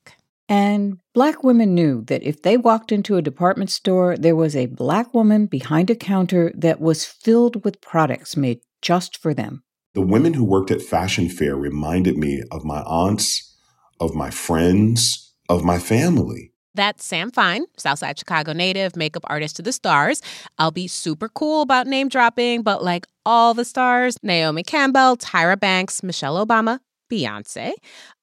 And 0.49 0.97
black 1.13 1.43
women 1.43 1.73
knew 1.73 2.03
that 2.05 2.23
if 2.23 2.41
they 2.41 2.57
walked 2.57 2.91
into 2.91 3.15
a 3.15 3.21
department 3.21 3.69
store, 3.69 4.17
there 4.17 4.35
was 4.35 4.55
a 4.55 4.65
black 4.65 5.13
woman 5.13 5.45
behind 5.45 5.89
a 5.89 5.95
counter 5.95 6.51
that 6.55 6.81
was 6.81 7.05
filled 7.05 7.63
with 7.63 7.81
products 7.81 8.35
made 8.35 8.59
just 8.81 9.17
for 9.17 9.33
them. 9.33 9.63
The 9.93 10.01
women 10.01 10.33
who 10.33 10.43
worked 10.43 10.71
at 10.71 10.81
Fashion 10.81 11.29
Fair 11.29 11.55
reminded 11.55 12.17
me 12.17 12.43
of 12.51 12.65
my 12.65 12.81
aunts, 12.81 13.55
of 13.99 14.15
my 14.15 14.31
friends, 14.31 15.33
of 15.47 15.63
my 15.63 15.79
family. 15.79 16.51
That's 16.75 17.05
Sam 17.05 17.29
Fine, 17.29 17.65
Southside 17.77 18.17
Chicago 18.17 18.51
native, 18.51 18.95
makeup 18.95 19.23
artist 19.27 19.57
to 19.57 19.61
the 19.61 19.71
stars. 19.71 20.21
I'll 20.57 20.71
be 20.71 20.87
super 20.87 21.29
cool 21.29 21.61
about 21.61 21.85
name 21.85 22.09
dropping, 22.09 22.63
but 22.63 22.83
like 22.83 23.05
all 23.25 23.53
the 23.53 23.63
stars 23.63 24.17
Naomi 24.23 24.63
Campbell, 24.63 25.15
Tyra 25.15 25.59
Banks, 25.59 26.01
Michelle 26.01 26.43
Obama, 26.43 26.79
Beyonce. 27.13 27.73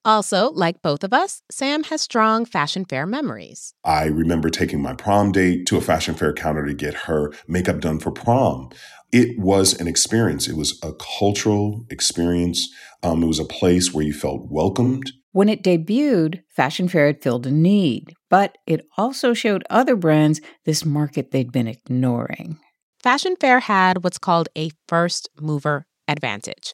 Also, 0.05 0.51
like 0.51 0.83
both 0.83 1.05
of 1.05 1.13
us, 1.13 1.43
Sam 1.51 1.85
has 1.85 2.01
strong 2.03 2.45
fashion 2.45 2.85
fair 2.85 3.07
memories. 3.07 3.73
I 3.85 4.07
remember 4.07 4.51
taking 4.51 4.83
my 4.83 4.95
prom 4.95 5.31
date 5.31 5.67
to 5.67 5.77
a 5.77 5.81
fashion 5.81 6.15
fair 6.15 6.33
counter 6.33 6.67
to 6.67 6.75
get 6.75 6.95
her 6.95 7.33
makeup 7.47 7.81
done 7.81 8.01
for 8.01 8.11
prom. 8.11 8.71
It 9.13 9.39
was 9.39 9.79
an 9.81 9.87
experience. 9.87 10.49
It 10.49 10.57
was 10.57 10.79
a 10.83 10.93
cultural 10.95 11.87
experience. 11.91 12.69
Um, 13.03 13.23
it 13.23 13.27
was 13.27 13.39
a 13.39 13.45
place 13.45 13.93
where 13.93 14.05
you 14.05 14.13
felt 14.13 14.51
welcomed. 14.51 15.13
When 15.33 15.49
it 15.49 15.63
debuted, 15.63 16.43
Fashion 16.49 16.89
Fair 16.89 17.07
had 17.07 17.23
filled 17.23 17.47
a 17.47 17.53
need, 17.53 18.15
but 18.29 18.59
it 18.67 18.87
also 18.97 19.35
showed 19.35 19.63
other 19.71 19.95
brands 19.95 20.41
this 20.65 20.85
market 20.85 21.31
they'd 21.31 21.53
been 21.53 21.69
ignoring. 21.69 22.59
Fashion 23.01 23.37
Fair 23.41 23.61
had 23.61 24.03
what's 24.03 24.19
called 24.19 24.49
a 24.59 24.71
first 24.89 25.29
mover 25.41 25.87
advantage. 26.09 26.73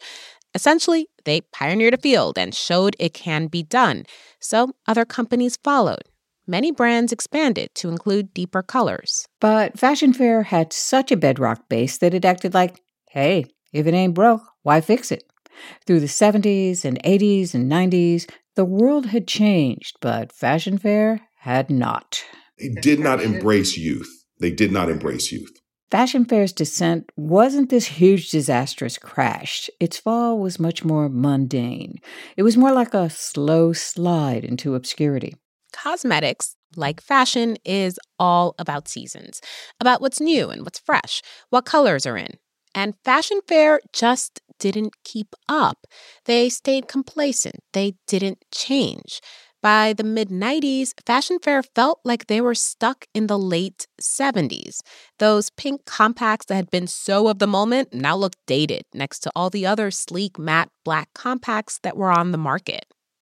Essentially, 0.54 1.08
they 1.26 1.42
pioneered 1.42 1.92
a 1.92 1.98
field 1.98 2.38
and 2.38 2.54
showed 2.54 2.96
it 2.98 3.12
can 3.12 3.48
be 3.48 3.62
done, 3.62 4.04
so 4.40 4.72
other 4.86 5.04
companies 5.04 5.58
followed. 5.62 6.04
Many 6.46 6.70
brands 6.70 7.12
expanded 7.12 7.74
to 7.74 7.88
include 7.88 8.32
deeper 8.32 8.62
colors. 8.62 9.26
But 9.40 9.78
Fashion 9.78 10.12
Fair 10.12 10.44
had 10.44 10.72
such 10.72 11.12
a 11.12 11.16
bedrock 11.16 11.68
base 11.68 11.98
that 11.98 12.14
it 12.14 12.24
acted 12.24 12.54
like, 12.54 12.80
hey, 13.10 13.46
if 13.72 13.86
it 13.86 13.94
ain't 13.94 14.14
broke, 14.14 14.42
why 14.62 14.80
fix 14.80 15.10
it? 15.10 15.24
Through 15.86 16.00
the 16.00 16.06
70s 16.06 16.84
and 16.84 17.02
80s 17.02 17.52
and 17.52 17.70
90s, 17.70 18.30
the 18.54 18.64
world 18.64 19.06
had 19.06 19.26
changed, 19.26 19.96
but 20.00 20.32
Fashion 20.32 20.78
Fair 20.78 21.22
had 21.40 21.68
not. 21.68 22.24
They 22.58 22.68
did 22.68 23.00
not 23.00 23.20
embrace 23.20 23.76
youth. 23.76 24.08
They 24.38 24.50
did 24.50 24.70
not 24.70 24.88
embrace 24.88 25.32
youth. 25.32 25.60
Fashion 25.90 26.24
Fair's 26.24 26.52
descent 26.52 27.10
wasn't 27.16 27.70
this 27.70 27.86
huge 27.86 28.30
disastrous 28.30 28.98
crash. 28.98 29.70
Its 29.78 29.98
fall 29.98 30.38
was 30.38 30.58
much 30.58 30.84
more 30.84 31.08
mundane. 31.08 32.00
It 32.36 32.42
was 32.42 32.56
more 32.56 32.72
like 32.72 32.92
a 32.92 33.08
slow 33.08 33.72
slide 33.72 34.44
into 34.44 34.74
obscurity. 34.74 35.36
Cosmetics, 35.72 36.56
like 36.74 37.00
fashion, 37.00 37.56
is 37.64 38.00
all 38.18 38.56
about 38.58 38.88
seasons, 38.88 39.40
about 39.78 40.00
what's 40.00 40.20
new 40.20 40.50
and 40.50 40.62
what's 40.62 40.80
fresh, 40.80 41.22
what 41.50 41.64
colors 41.64 42.04
are 42.04 42.16
in. 42.16 42.38
And 42.74 42.94
Fashion 43.04 43.40
Fair 43.46 43.80
just 43.92 44.40
didn't 44.58 44.94
keep 45.04 45.34
up. 45.48 45.86
They 46.24 46.48
stayed 46.48 46.88
complacent, 46.88 47.60
they 47.72 47.94
didn't 48.08 48.44
change. 48.52 49.20
By 49.66 49.94
the 49.94 50.04
mid 50.04 50.28
90s, 50.28 50.94
Fashion 51.04 51.40
Fair 51.42 51.60
felt 51.60 51.98
like 52.04 52.28
they 52.28 52.40
were 52.40 52.54
stuck 52.54 53.06
in 53.12 53.26
the 53.26 53.36
late 53.36 53.88
70s. 54.00 54.78
Those 55.18 55.50
pink 55.50 55.84
compacts 55.86 56.46
that 56.46 56.54
had 56.54 56.70
been 56.70 56.86
so 56.86 57.26
of 57.26 57.40
the 57.40 57.48
moment 57.48 57.92
now 57.92 58.14
look 58.14 58.34
dated 58.46 58.84
next 58.94 59.24
to 59.24 59.32
all 59.34 59.50
the 59.50 59.66
other 59.66 59.90
sleek 59.90 60.38
matte 60.38 60.70
black 60.84 61.08
compacts 61.14 61.80
that 61.82 61.96
were 61.96 62.12
on 62.12 62.30
the 62.30 62.38
market. 62.38 62.84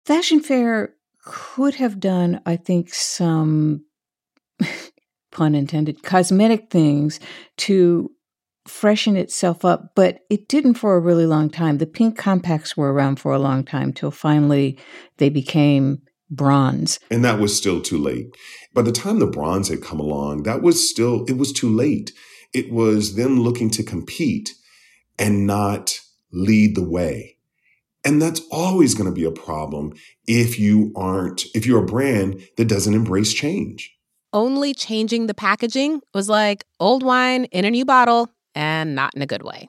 Fashion 0.07 0.39
Fair 0.39 0.95
could 1.25 1.75
have 1.75 1.99
done, 1.99 2.41
I 2.47 2.55
think, 2.55 2.95
some 2.95 3.87
pun 5.33 5.57
intended 5.57 6.05
cosmetic 6.05 6.71
things 6.71 7.19
to 7.57 8.09
freshen 8.69 9.17
itself 9.17 9.65
up, 9.65 9.97
but 9.97 10.21
it 10.31 10.47
didn't 10.47 10.75
for 10.75 10.95
a 10.95 11.01
really 11.01 11.27
long 11.27 11.51
time. 11.51 11.79
The 11.79 11.87
pink 11.87 12.17
compacts 12.17 12.77
were 12.77 12.93
around 12.93 13.17
for 13.19 13.33
a 13.33 13.39
long 13.41 13.65
time 13.65 13.93
till 13.93 14.13
finally 14.13 14.79
they 15.17 15.29
became 15.29 16.03
bronze. 16.31 16.99
And 17.11 17.25
that 17.25 17.39
was 17.39 17.57
still 17.57 17.81
too 17.81 17.99
late. 17.99 18.35
By 18.73 18.83
the 18.83 18.93
time 18.93 19.19
the 19.19 19.27
bronze 19.27 19.69
had 19.69 19.83
come 19.83 20.01
along, 20.01 20.45
that 20.45 20.63
was 20.63 20.89
still, 20.89 21.25
it 21.27 21.37
was 21.37 21.53
too 21.53 21.69
late. 21.69 22.13
It 22.53 22.73
was 22.73 23.17
them 23.17 23.41
looking 23.41 23.71
to 23.71 23.83
compete 23.83 24.55
and 25.19 25.47
not 25.47 25.99
lead 26.33 26.77
the 26.77 26.89
way. 26.89 27.37
And 28.05 28.21
that's 28.23 28.41
always 28.51 28.95
going 28.95 29.09
to 29.09 29.15
be 29.15 29.25
a 29.25 29.31
problem 29.31 29.93
if 30.27 30.59
you 30.59 30.93
aren't, 30.97 31.45
if 31.55 31.67
you're 31.67 31.83
a 31.83 31.87
brand 31.87 32.43
that 32.57 32.69
doesn't 32.69 32.95
embrace 32.95 33.35
change. 33.35 33.95
Only 34.33 34.73
changing 34.73 35.27
the 35.27 35.35
packaging 35.35 36.01
was 36.15 36.29
like 36.29 36.65
old 36.79 37.03
wine 37.03 37.45
in 37.47 37.65
a 37.65 37.71
new 37.71 37.85
bottle 37.85 38.31
and 38.55 38.95
not 38.95 39.15
in 39.15 39.23
a 39.23 39.27
good 39.27 39.43
way. 39.43 39.69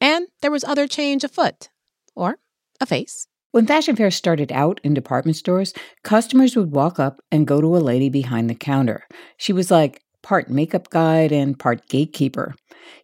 And 0.00 0.26
there 0.40 0.50
was 0.50 0.64
other 0.64 0.88
change 0.88 1.22
afoot, 1.22 1.68
or 2.16 2.38
a 2.80 2.86
face. 2.86 3.28
When 3.52 3.66
Fashion 3.66 3.96
Fair 3.96 4.10
started 4.10 4.50
out 4.50 4.80
in 4.82 4.94
department 4.94 5.36
stores, 5.36 5.74
customers 6.02 6.56
would 6.56 6.72
walk 6.72 6.98
up 6.98 7.20
and 7.30 7.46
go 7.46 7.60
to 7.60 7.76
a 7.76 7.84
lady 7.84 8.08
behind 8.08 8.48
the 8.48 8.54
counter. 8.54 9.06
She 9.36 9.52
was 9.52 9.70
like 9.70 10.00
part 10.22 10.48
makeup 10.48 10.88
guide 10.88 11.32
and 11.32 11.58
part 11.58 11.86
gatekeeper. 11.88 12.54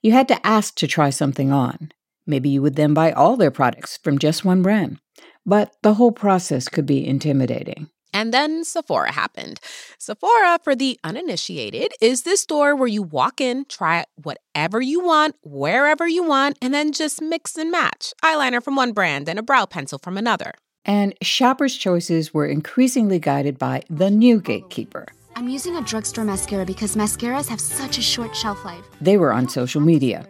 You 0.01 0.13
had 0.13 0.27
to 0.29 0.47
ask 0.47 0.75
to 0.77 0.87
try 0.87 1.11
something 1.11 1.53
on. 1.53 1.93
Maybe 2.27 2.49
you 2.49 2.63
would 2.63 2.77
then 2.77 2.95
buy 2.95 3.13
all 3.13 3.37
their 3.37 3.51
products 3.51 3.99
from 4.03 4.19
just 4.19 4.43
one 4.43 4.63
brand. 4.63 4.99
But 5.45 5.77
the 5.83 5.95
whole 5.95 6.13
process 6.13 6.67
could 6.69 6.87
be 6.87 7.07
intimidating. 7.07 7.91
And 8.13 8.33
then 8.33 8.65
Sephora 8.65 9.13
happened. 9.13 9.61
Sephora, 9.99 10.59
for 10.63 10.75
the 10.75 10.99
uninitiated, 11.05 11.93
is 12.01 12.23
this 12.23 12.41
store 12.41 12.75
where 12.75 12.89
you 12.89 13.03
walk 13.03 13.41
in, 13.41 13.65
try 13.67 14.05
whatever 14.17 14.81
you 14.81 15.01
want, 15.05 15.37
wherever 15.43 16.09
you 16.09 16.25
want, 16.25 16.59
and 16.63 16.73
then 16.73 16.93
just 16.93 17.21
mix 17.21 17.57
and 17.57 17.71
match 17.71 18.13
eyeliner 18.23 18.63
from 18.63 18.77
one 18.77 18.93
brand 18.93 19.29
and 19.29 19.39
a 19.39 19.43
brow 19.43 19.67
pencil 19.67 19.99
from 19.99 20.17
another. 20.17 20.53
And 20.85 21.15
shoppers' 21.23 21.77
choices 21.77 22.33
were 22.33 22.47
increasingly 22.47 23.19
guided 23.19 23.59
by 23.59 23.83
the 23.91 24.11
new 24.11 24.41
gatekeeper. 24.41 25.07
I'm 25.37 25.49
using 25.49 25.77
a 25.77 25.83
drugstore 25.83 26.25
mascara 26.25 26.65
because 26.65 26.97
mascaras 26.97 27.49
have 27.49 27.61
such 27.61 27.97
a 27.99 28.03
short 28.03 28.35
shelf 28.35 28.65
life. 28.65 28.85
They 29.01 29.17
were 29.17 29.33
on 29.33 29.49
social 29.49 29.81
media. 29.81 30.27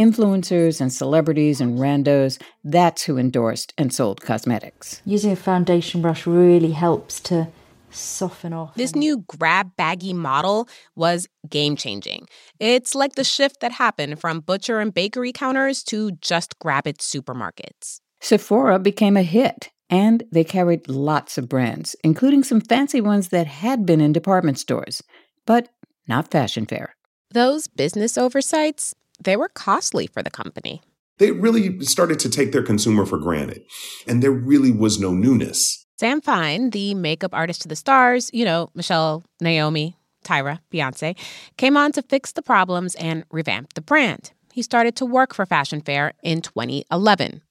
Influencers 0.00 0.80
and 0.80 0.90
celebrities 0.90 1.60
and 1.60 1.78
randos, 1.78 2.40
that's 2.64 3.02
who 3.02 3.18
endorsed 3.18 3.74
and 3.76 3.92
sold 3.92 4.22
cosmetics. 4.22 5.02
Using 5.04 5.32
a 5.32 5.36
foundation 5.36 6.00
brush 6.00 6.26
really 6.26 6.70
helps 6.70 7.20
to 7.20 7.48
soften 7.90 8.54
off. 8.54 8.74
This 8.76 8.94
new 8.94 9.18
grab 9.28 9.76
baggy 9.76 10.14
model 10.14 10.70
was 10.96 11.28
game 11.50 11.76
changing. 11.76 12.28
It's 12.58 12.94
like 12.94 13.16
the 13.16 13.24
shift 13.24 13.60
that 13.60 13.72
happened 13.72 14.18
from 14.18 14.40
butcher 14.40 14.80
and 14.80 14.94
bakery 14.94 15.32
counters 15.32 15.82
to 15.84 16.12
just 16.12 16.58
grab 16.60 16.86
it 16.86 17.00
supermarkets. 17.00 18.00
Sephora 18.22 18.78
became 18.78 19.18
a 19.18 19.22
hit, 19.22 19.68
and 19.90 20.22
they 20.32 20.44
carried 20.44 20.88
lots 20.88 21.36
of 21.36 21.46
brands, 21.46 21.94
including 22.02 22.42
some 22.42 22.62
fancy 22.62 23.02
ones 23.02 23.28
that 23.28 23.46
had 23.46 23.84
been 23.84 24.00
in 24.00 24.14
department 24.14 24.58
stores, 24.58 25.02
but 25.44 25.68
not 26.08 26.30
Fashion 26.30 26.64
Fair. 26.64 26.96
Those 27.32 27.68
business 27.68 28.18
oversights, 28.18 28.94
they 29.22 29.36
were 29.36 29.48
costly 29.48 30.06
for 30.06 30.22
the 30.22 30.30
company. 30.30 30.82
They 31.18 31.32
really 31.32 31.80
started 31.80 32.18
to 32.20 32.30
take 32.30 32.52
their 32.52 32.62
consumer 32.62 33.04
for 33.04 33.18
granted, 33.18 33.62
and 34.06 34.22
there 34.22 34.32
really 34.32 34.70
was 34.70 34.98
no 34.98 35.12
newness. 35.12 35.84
Sam 35.98 36.22
Fine, 36.22 36.70
the 36.70 36.94
makeup 36.94 37.34
artist 37.34 37.60
to 37.62 37.68
the 37.68 37.76
stars, 37.76 38.30
you 38.32 38.44
know, 38.46 38.70
Michelle, 38.74 39.22
Naomi, 39.38 39.98
Tyra, 40.24 40.60
Beyonce, 40.72 41.14
came 41.58 41.76
on 41.76 41.92
to 41.92 42.02
fix 42.02 42.32
the 42.32 42.40
problems 42.40 42.94
and 42.94 43.24
revamp 43.30 43.74
the 43.74 43.82
brand. 43.82 44.32
He 44.52 44.62
started 44.62 44.96
to 44.96 45.04
work 45.04 45.34
for 45.34 45.44
Fashion 45.44 45.82
Fair 45.82 46.14
in 46.22 46.40
2011. 46.40 47.42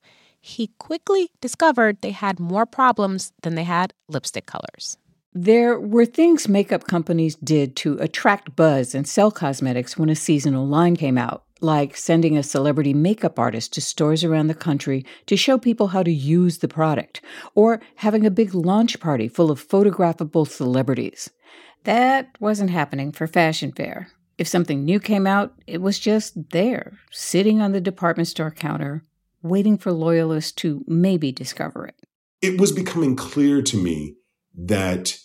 He 0.42 0.72
quickly 0.80 1.30
discovered 1.42 2.02
they 2.02 2.12
had 2.12 2.40
more 2.40 2.66
problems 2.66 3.34
than 3.44 3.56
they 3.56 3.66
had 3.66 3.94
lipstick 4.08 4.46
colors. 4.46 4.98
There 5.34 5.80
were 5.80 6.06
things 6.06 6.48
makeup 6.48 6.88
companies 6.88 7.36
did 7.36 7.76
to 7.78 7.98
attract 8.00 8.56
buzz 8.56 8.96
and 8.96 9.08
sell 9.08 9.30
cosmetics 9.30 9.98
when 9.98 10.10
a 10.10 10.16
seasonal 10.16 10.66
line 10.66 10.96
came 10.96 11.20
out, 11.20 11.44
like 11.62 11.96
sending 11.96 12.38
a 12.38 12.44
celebrity 12.44 12.94
makeup 12.94 13.38
artist 13.38 13.74
to 13.74 13.82
stores 13.82 14.24
around 14.24 14.48
the 14.48 14.54
country 14.54 15.06
to 15.26 15.38
show 15.38 15.58
people 15.58 15.88
how 15.88 16.04
to 16.04 16.12
use 16.12 16.60
the 16.60 16.68
product, 16.68 17.22
or 17.56 17.82
having 17.96 18.26
a 18.26 18.32
big 18.32 18.54
launch 18.54 19.00
party 19.00 19.28
full 19.28 19.52
of 19.52 19.66
photographable 19.66 20.48
celebrities. 20.48 21.30
That 21.84 22.30
wasn't 22.40 22.72
happening 22.72 23.12
for 23.12 23.28
Fashion 23.28 23.72
Fair. 23.72 24.10
If 24.38 24.48
something 24.48 24.86
new 24.86 25.00
came 25.00 25.28
out, 25.28 25.54
it 25.68 25.82
was 25.82 26.00
just 26.00 26.52
there, 26.52 26.98
sitting 27.12 27.62
on 27.62 27.74
the 27.74 27.82
department 27.82 28.28
store 28.28 28.52
counter, 28.52 29.04
waiting 29.42 29.78
for 29.78 29.92
loyalists 29.92 30.52
to 30.54 30.84
maybe 30.88 31.32
discover 31.32 31.88
it. 31.88 31.96
It 32.42 32.60
was 32.60 32.72
becoming 32.72 33.16
clear 33.16 33.62
to 33.62 33.78
me 33.78 34.16
that 34.56 35.18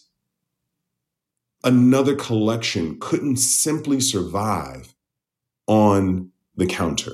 another 1.63 2.15
collection 2.15 2.99
couldn't 3.01 3.37
simply 3.37 4.01
survive 4.01 4.94
on 5.67 6.31
the 6.57 6.67
counter 6.67 7.13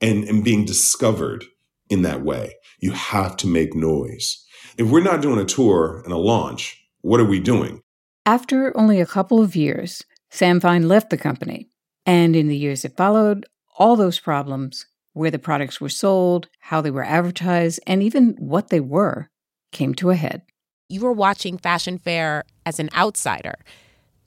and, 0.00 0.24
and 0.24 0.44
being 0.44 0.64
discovered 0.64 1.44
in 1.88 2.02
that 2.02 2.22
way. 2.22 2.54
You 2.78 2.92
have 2.92 3.36
to 3.38 3.46
make 3.46 3.74
noise. 3.74 4.44
If 4.78 4.88
we're 4.88 5.02
not 5.02 5.22
doing 5.22 5.38
a 5.38 5.44
tour 5.44 6.00
and 6.04 6.12
a 6.12 6.18
launch, 6.18 6.82
what 7.02 7.20
are 7.20 7.24
we 7.24 7.40
doing? 7.40 7.82
After 8.26 8.76
only 8.76 9.00
a 9.00 9.06
couple 9.06 9.42
of 9.42 9.56
years, 9.56 10.04
Sam 10.30 10.60
Fine 10.60 10.88
left 10.88 11.10
the 11.10 11.18
company. 11.18 11.68
And 12.06 12.34
in 12.34 12.48
the 12.48 12.56
years 12.56 12.82
that 12.82 12.96
followed, 12.96 13.46
all 13.78 13.96
those 13.96 14.18
problems, 14.18 14.86
where 15.12 15.30
the 15.30 15.38
products 15.38 15.80
were 15.80 15.88
sold, 15.88 16.48
how 16.60 16.80
they 16.80 16.90
were 16.90 17.04
advertised, 17.04 17.80
and 17.86 18.02
even 18.02 18.36
what 18.38 18.68
they 18.68 18.80
were, 18.80 19.28
came 19.72 19.94
to 19.94 20.10
a 20.10 20.16
head 20.16 20.42
you 20.90 21.00
were 21.00 21.12
watching 21.12 21.56
Fashion 21.56 21.98
Fair 21.98 22.44
as 22.66 22.80
an 22.80 22.90
outsider. 22.94 23.54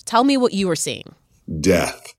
Tell 0.05 0.23
me 0.23 0.37
what 0.37 0.53
you 0.53 0.67
were 0.67 0.77
seeing. 0.77 1.13
Death. 1.59 2.13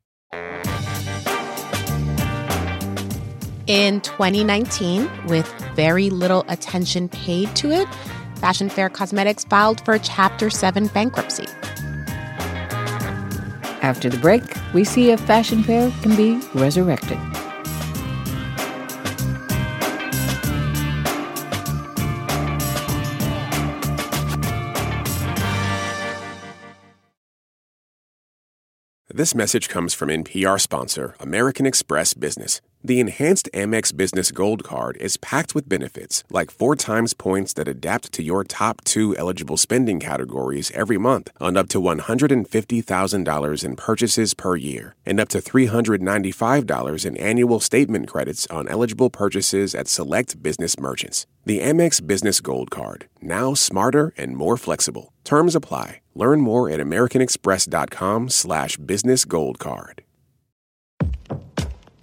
In 3.67 4.03
2019, 4.03 5.09
with 5.27 5.51
very 5.75 6.11
little 6.11 6.45
attention 6.49 7.09
paid 7.09 7.57
to 7.57 7.71
it, 7.71 7.89
Fashion 8.37 8.69
Fair 8.69 8.91
Cosmetics 8.91 9.45
filed 9.45 9.83
for 9.87 9.97
Chapter 9.99 10.51
7 10.51 10.89
bankruptcy. 10.89 11.47
After 13.81 14.11
the 14.11 14.19
break, 14.19 14.43
we 14.75 14.85
see 14.85 15.13
if 15.13 15.21
Fashion 15.21 15.63
Fair 15.63 15.91
can 16.03 16.15
be 16.15 16.47
resurrected. 16.53 17.19
This 29.09 29.35
message 29.35 29.71
comes 29.71 29.95
from 29.95 30.11
NPR 30.11 30.61
sponsor, 30.61 31.15
American 31.19 31.65
Express 31.65 32.13
Business. 32.13 32.61
The 32.87 33.01
enhanced 33.01 33.49
Amex 33.55 33.97
Business 33.97 34.31
Gold 34.31 34.63
Card 34.63 34.99
is 34.99 35.17
packed 35.17 35.55
with 35.55 35.67
benefits 35.67 36.23
like 36.29 36.51
four 36.51 36.77
times 36.77 37.15
points 37.15 37.55
that 37.55 37.67
adapt 37.67 38.13
to 38.13 38.23
your 38.23 38.45
top 38.45 38.85
two 38.85 39.17
eligible 39.17 39.57
spending 39.57 39.99
categories 39.99 40.71
every 40.73 40.99
month 40.99 41.31
on 41.41 41.57
up 41.57 41.71
to 41.71 41.81
$150,000 41.81 43.65
in 43.65 43.77
purchases 43.77 44.35
per 44.35 44.57
year 44.57 44.97
and 45.07 45.19
up 45.19 45.31
to 45.31 45.39
$395 45.39 47.07
in 47.07 47.17
annual 47.17 47.59
statement 47.59 48.07
credits 48.07 48.47
on 48.49 48.69
eligible 48.69 49.09
purchases 49.09 49.75
at 49.75 49.89
select 49.89 50.43
business 50.43 50.79
merchants. 50.79 51.27
The 51.47 51.61
Amex 51.61 52.07
Business 52.07 52.43
Gold 52.43 52.71
Card, 52.71 53.09
now 53.23 53.55
smarter 53.55 54.13
and 54.19 54.37
more 54.37 54.59
flexible. 54.59 55.15
Terms 55.25 55.57
apply. 55.57 56.03
Learn 56.15 56.43
more 56.43 56.69
at 56.69 56.81
americanexpress.com 56.81 58.29
slash 58.29 58.77
business 58.77 59.25
gold 59.25 59.59
card. 59.59 60.03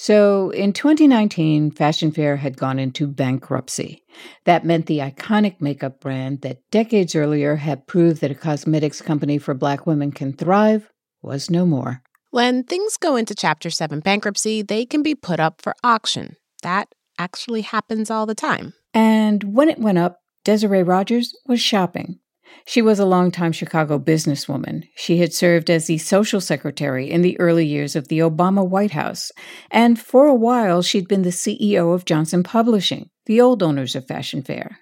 So 0.00 0.50
in 0.50 0.74
2019, 0.74 1.72
Fashion 1.72 2.12
Fair 2.12 2.36
had 2.36 2.56
gone 2.56 2.78
into 2.78 3.08
bankruptcy. 3.08 4.04
That 4.44 4.64
meant 4.64 4.86
the 4.86 5.00
iconic 5.00 5.60
makeup 5.60 5.98
brand 5.98 6.42
that 6.42 6.62
decades 6.70 7.16
earlier 7.16 7.56
had 7.56 7.88
proved 7.88 8.20
that 8.20 8.30
a 8.30 8.36
cosmetics 8.36 9.02
company 9.02 9.38
for 9.38 9.54
black 9.54 9.88
women 9.88 10.12
can 10.12 10.34
thrive 10.34 10.88
was 11.20 11.50
no 11.50 11.66
more. 11.66 12.00
When 12.30 12.62
things 12.62 12.96
go 12.96 13.16
into 13.16 13.34
Chapter 13.34 13.70
7 13.70 13.98
bankruptcy, 13.98 14.62
they 14.62 14.86
can 14.86 15.02
be 15.02 15.16
put 15.16 15.40
up 15.40 15.60
for 15.60 15.74
auction. 15.82 16.36
That 16.62 16.94
actually 17.18 17.62
happens 17.62 18.08
all 18.08 18.24
the 18.24 18.36
time. 18.36 18.74
And 18.94 19.52
when 19.52 19.68
it 19.68 19.80
went 19.80 19.98
up, 19.98 20.20
Desiree 20.44 20.84
Rogers 20.84 21.34
was 21.48 21.60
shopping. 21.60 22.20
She 22.66 22.82
was 22.82 22.98
a 22.98 23.06
longtime 23.06 23.52
Chicago 23.52 23.98
businesswoman. 23.98 24.84
She 24.94 25.18
had 25.18 25.32
served 25.32 25.70
as 25.70 25.86
the 25.86 25.98
social 25.98 26.40
secretary 26.40 27.10
in 27.10 27.22
the 27.22 27.38
early 27.40 27.66
years 27.66 27.96
of 27.96 28.08
the 28.08 28.18
Obama 28.18 28.66
White 28.66 28.90
House, 28.90 29.30
and 29.70 29.98
for 29.98 30.26
a 30.26 30.34
while 30.34 30.82
she'd 30.82 31.08
been 31.08 31.22
the 31.22 31.30
CEO 31.30 31.94
of 31.94 32.04
Johnson 32.04 32.42
Publishing, 32.42 33.10
the 33.26 33.40
old 33.40 33.62
owners 33.62 33.96
of 33.96 34.06
Fashion 34.06 34.42
Fair. 34.42 34.78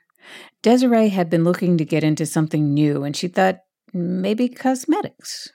Desiree 0.63 1.11
had 1.11 1.31
been 1.31 1.45
looking 1.45 1.79
to 1.79 1.85
get 1.85 2.03
into 2.03 2.27
something 2.27 2.75
new, 2.75 3.05
and 3.05 3.17
she 3.17 3.29
thought 3.29 3.59
maybe 3.93 4.49
cosmetics. 4.49 5.49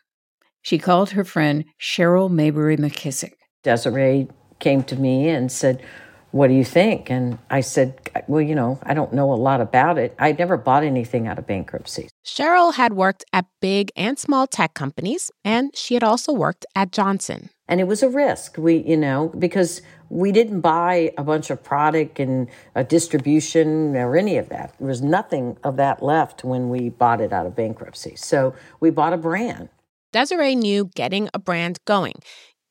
She 0.61 0.77
called 0.77 1.11
her 1.11 1.25
friend 1.25 1.65
Cheryl 1.81 2.29
Mayberry 2.29 2.77
McKissick. 2.77 3.33
Desiree 3.63 4.27
came 4.59 4.83
to 4.83 4.95
me 4.95 5.27
and 5.27 5.51
said, 5.51 5.83
what 6.31 6.47
do 6.47 6.53
you 6.53 6.63
think? 6.63 7.09
And 7.09 7.37
I 7.49 7.61
said, 7.61 8.09
well, 8.27 8.41
you 8.41 8.55
know, 8.55 8.79
I 8.83 8.93
don't 8.93 9.13
know 9.13 9.31
a 9.31 9.35
lot 9.35 9.61
about 9.61 9.97
it. 9.97 10.15
I 10.17 10.31
never 10.31 10.57
bought 10.57 10.83
anything 10.83 11.27
out 11.27 11.37
of 11.37 11.45
bankruptcy. 11.45 12.09
Cheryl 12.25 12.73
had 12.73 12.93
worked 12.93 13.25
at 13.33 13.45
big 13.59 13.91
and 13.95 14.17
small 14.17 14.47
tech 14.47 14.73
companies, 14.73 15.31
and 15.43 15.75
she 15.75 15.93
had 15.93 16.03
also 16.03 16.31
worked 16.31 16.65
at 16.75 16.91
Johnson. 16.91 17.49
And 17.67 17.79
it 17.79 17.85
was 17.85 18.03
a 18.03 18.09
risk, 18.09 18.57
we, 18.57 18.77
you 18.77 18.97
know, 18.97 19.29
because 19.37 19.81
we 20.09 20.31
didn't 20.31 20.59
buy 20.59 21.13
a 21.17 21.23
bunch 21.23 21.49
of 21.49 21.63
product 21.63 22.19
and 22.19 22.49
a 22.75 22.83
distribution 22.83 23.95
or 23.95 24.17
any 24.17 24.37
of 24.37 24.49
that. 24.49 24.75
There 24.77 24.87
was 24.87 25.01
nothing 25.01 25.57
of 25.63 25.77
that 25.77 26.03
left 26.03 26.43
when 26.43 26.69
we 26.69 26.89
bought 26.89 27.21
it 27.21 27.31
out 27.31 27.45
of 27.45 27.55
bankruptcy. 27.55 28.15
So 28.17 28.53
we 28.81 28.89
bought 28.89 29.13
a 29.13 29.17
brand. 29.17 29.69
Desiree 30.11 30.55
knew 30.55 30.91
getting 30.93 31.29
a 31.33 31.39
brand 31.39 31.79
going 31.85 32.15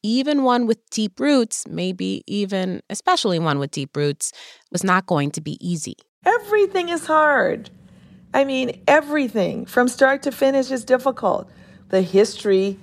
even 0.03 0.43
one 0.43 0.67
with 0.67 0.79
deep 0.91 1.21
roots, 1.21 1.67
maybe 1.69 2.23
even 2.27 2.81
especially 2.91 3.39
one 3.39 3.59
with 3.59 3.71
deep 3.71 3.97
roots, 3.97 4.33
was 4.71 4.85
not 4.85 5.07
going 5.07 5.31
to 5.33 5.41
be 5.41 5.59
easy. 5.61 5.97
Everything 6.25 6.89
is 6.89 7.07
hard. 7.07 7.71
I 8.33 8.45
mean, 8.45 8.83
everything 8.87 9.67
from 9.67 9.89
start 9.89 10.23
to 10.23 10.33
finish 10.33 10.71
is 10.71 10.85
difficult. 10.85 11.51
The 11.89 12.03
history 12.03 12.79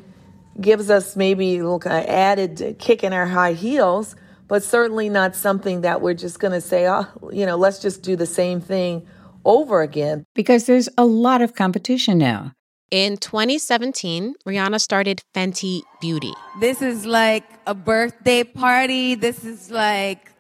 gives 0.60 0.90
us 0.90 1.16
maybe 1.16 1.58
a 1.58 1.64
little 1.68 1.82
added 1.86 2.76
kick 2.80 3.04
in 3.04 3.14
our 3.14 3.28
high 3.28 3.54
heels, 3.54 4.16
but 4.48 4.64
certainly 4.64 5.08
not 5.10 5.36
something 5.36 5.82
that 5.82 6.02
we're 6.02 6.14
just 6.14 6.40
going 6.40 6.54
to 6.54 6.62
say, 6.62 6.88
oh, 6.88 7.06
you 7.32 7.46
know, 7.46 7.56
let's 7.56 7.80
just 7.80 8.02
do 8.02 8.16
the 8.16 8.26
same 8.26 8.60
thing 8.60 9.08
over 9.46 9.82
again. 9.82 10.24
Because 10.36 10.66
there's 10.66 10.90
a 10.98 11.06
lot 11.06 11.42
of 11.42 11.56
competition 11.56 12.18
now. 12.18 12.54
In 12.90 13.18
2017, 13.18 14.36
Rihanna 14.46 14.80
started 14.80 15.22
Fenty 15.36 15.82
Beauty. 16.00 16.34
This 16.62 16.82
is 16.82 17.06
like 17.06 17.44
a 17.66 17.76
birthday 17.76 18.46
party. 18.46 19.14
This 19.16 19.44
is 19.44 19.70
like 19.70 20.32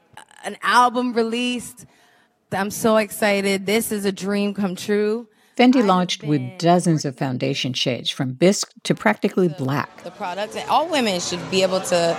an 0.45 0.55
album 0.61 1.11
released. 1.11 1.85
I'm 2.53 2.71
so 2.71 2.95
excited. 2.95 3.65
This 3.65 3.91
is 3.91 4.05
a 4.05 4.13
dream 4.13 4.53
come 4.53 4.77
true. 4.77 5.27
Fenty 5.57 5.85
launched 5.85 6.23
with 6.23 6.41
dozens 6.57 7.03
of 7.03 7.17
foundation 7.17 7.73
shades 7.73 8.09
from 8.09 8.31
bisque 8.31 8.71
to 8.83 8.95
practically 8.95 9.49
black. 9.49 10.03
The 10.03 10.11
product, 10.11 10.55
all 10.69 10.87
women 10.87 11.19
should 11.19 11.51
be 11.51 11.63
able 11.63 11.81
to 11.81 12.13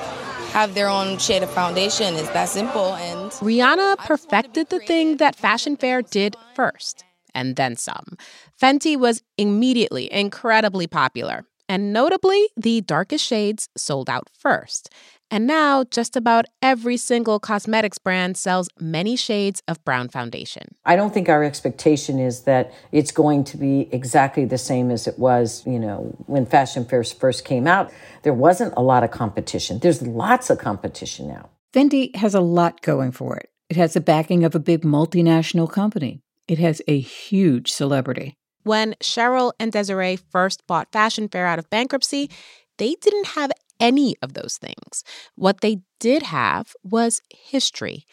have 0.52 0.74
their 0.74 0.88
own 0.88 1.16
shade 1.16 1.42
of 1.42 1.50
foundation. 1.50 2.14
It's 2.16 2.28
that 2.30 2.50
simple. 2.50 2.94
And 2.96 3.30
Rihanna 3.30 3.96
perfected 3.98 4.68
the 4.68 4.80
thing 4.80 5.16
that 5.18 5.36
Fashion 5.36 5.76
Fair 5.76 6.02
did 6.02 6.36
first 6.54 7.04
and 7.34 7.56
then 7.56 7.76
some. 7.76 8.16
Fenty 8.60 8.96
was 8.96 9.22
immediately 9.36 10.12
incredibly 10.12 10.88
popular, 10.88 11.44
and 11.68 11.92
notably, 11.92 12.48
the 12.56 12.80
darkest 12.80 13.24
shades 13.24 13.68
sold 13.76 14.10
out 14.10 14.28
first. 14.36 14.92
And 15.30 15.46
now, 15.46 15.84
just 15.84 16.16
about 16.16 16.46
every 16.60 16.96
single 16.96 17.38
cosmetics 17.38 17.98
brand 17.98 18.36
sells 18.36 18.68
many 18.80 19.14
shades 19.14 19.62
of 19.68 19.84
brown 19.84 20.08
foundation. 20.08 20.74
I 20.84 20.96
don't 20.96 21.14
think 21.14 21.28
our 21.28 21.44
expectation 21.44 22.18
is 22.18 22.42
that 22.42 22.72
it's 22.90 23.12
going 23.12 23.44
to 23.44 23.56
be 23.56 23.88
exactly 23.92 24.44
the 24.44 24.58
same 24.58 24.90
as 24.90 25.06
it 25.06 25.20
was, 25.20 25.64
you 25.64 25.78
know, 25.78 26.16
when 26.26 26.44
fashion 26.44 26.84
fairs 26.84 27.12
first 27.12 27.44
came 27.44 27.68
out. 27.68 27.92
There 28.24 28.34
wasn't 28.34 28.74
a 28.76 28.82
lot 28.82 29.04
of 29.04 29.12
competition. 29.12 29.78
There's 29.78 30.02
lots 30.02 30.50
of 30.50 30.58
competition 30.58 31.28
now. 31.28 31.50
Fenty 31.72 32.16
has 32.16 32.34
a 32.34 32.40
lot 32.40 32.82
going 32.82 33.12
for 33.12 33.36
it. 33.36 33.50
It 33.68 33.76
has 33.76 33.92
the 33.92 34.00
backing 34.00 34.42
of 34.42 34.56
a 34.56 34.60
big 34.60 34.82
multinational 34.82 35.70
company. 35.70 36.22
It 36.48 36.58
has 36.58 36.82
a 36.88 36.98
huge 36.98 37.70
celebrity. 37.70 38.34
When 38.68 38.96
Cheryl 39.02 39.52
and 39.58 39.72
Desiree 39.72 40.16
first 40.16 40.66
bought 40.66 40.92
Fashion 40.92 41.26
Fair 41.26 41.46
out 41.46 41.58
of 41.58 41.70
bankruptcy, 41.70 42.30
they 42.76 42.96
didn't 43.00 43.28
have 43.28 43.50
any 43.80 44.14
of 44.20 44.34
those 44.34 44.58
things. 44.58 45.04
What 45.36 45.62
they 45.62 45.78
did 45.98 46.24
have 46.24 46.74
was 46.84 47.22
history 47.30 48.04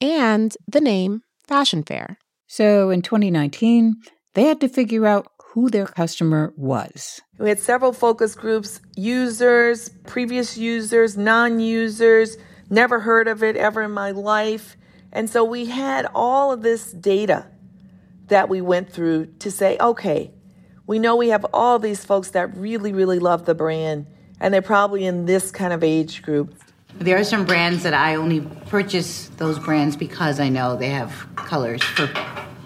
and 0.00 0.56
the 0.66 0.80
name 0.80 1.24
Fashion 1.46 1.82
Fair. 1.82 2.16
So 2.46 2.88
in 2.88 3.02
2019, 3.02 3.96
they 4.32 4.44
had 4.44 4.62
to 4.62 4.68
figure 4.70 5.06
out 5.06 5.26
who 5.48 5.68
their 5.68 5.84
customer 5.84 6.54
was. 6.56 7.20
We 7.38 7.50
had 7.50 7.58
several 7.58 7.92
focus 7.92 8.34
groups 8.34 8.80
users, 8.96 9.90
previous 10.06 10.56
users, 10.56 11.18
non 11.18 11.60
users, 11.60 12.38
never 12.70 13.00
heard 13.00 13.28
of 13.28 13.42
it 13.42 13.56
ever 13.56 13.82
in 13.82 13.90
my 13.90 14.12
life. 14.12 14.74
And 15.12 15.28
so 15.28 15.44
we 15.44 15.66
had 15.66 16.06
all 16.14 16.50
of 16.50 16.62
this 16.62 16.92
data 16.92 17.50
that 18.28 18.48
we 18.48 18.60
went 18.60 18.92
through 18.92 19.26
to 19.40 19.50
say, 19.50 19.76
okay, 19.80 20.30
we 20.86 20.98
know 20.98 21.16
we 21.16 21.28
have 21.28 21.44
all 21.52 21.78
these 21.78 22.04
folks 22.04 22.30
that 22.30 22.56
really, 22.56 22.92
really 22.92 23.18
love 23.18 23.44
the 23.44 23.54
brand, 23.54 24.06
and 24.40 24.54
they're 24.54 24.62
probably 24.62 25.04
in 25.04 25.26
this 25.26 25.50
kind 25.50 25.72
of 25.72 25.84
age 25.84 26.22
group. 26.22 26.54
There 26.94 27.18
are 27.18 27.24
some 27.24 27.44
brands 27.44 27.82
that 27.82 27.94
I 27.94 28.14
only 28.14 28.40
purchase 28.66 29.28
those 29.36 29.58
brands 29.58 29.96
because 29.96 30.40
I 30.40 30.48
know 30.48 30.76
they 30.76 30.88
have 30.88 31.26
colors 31.36 31.82
for 31.82 32.10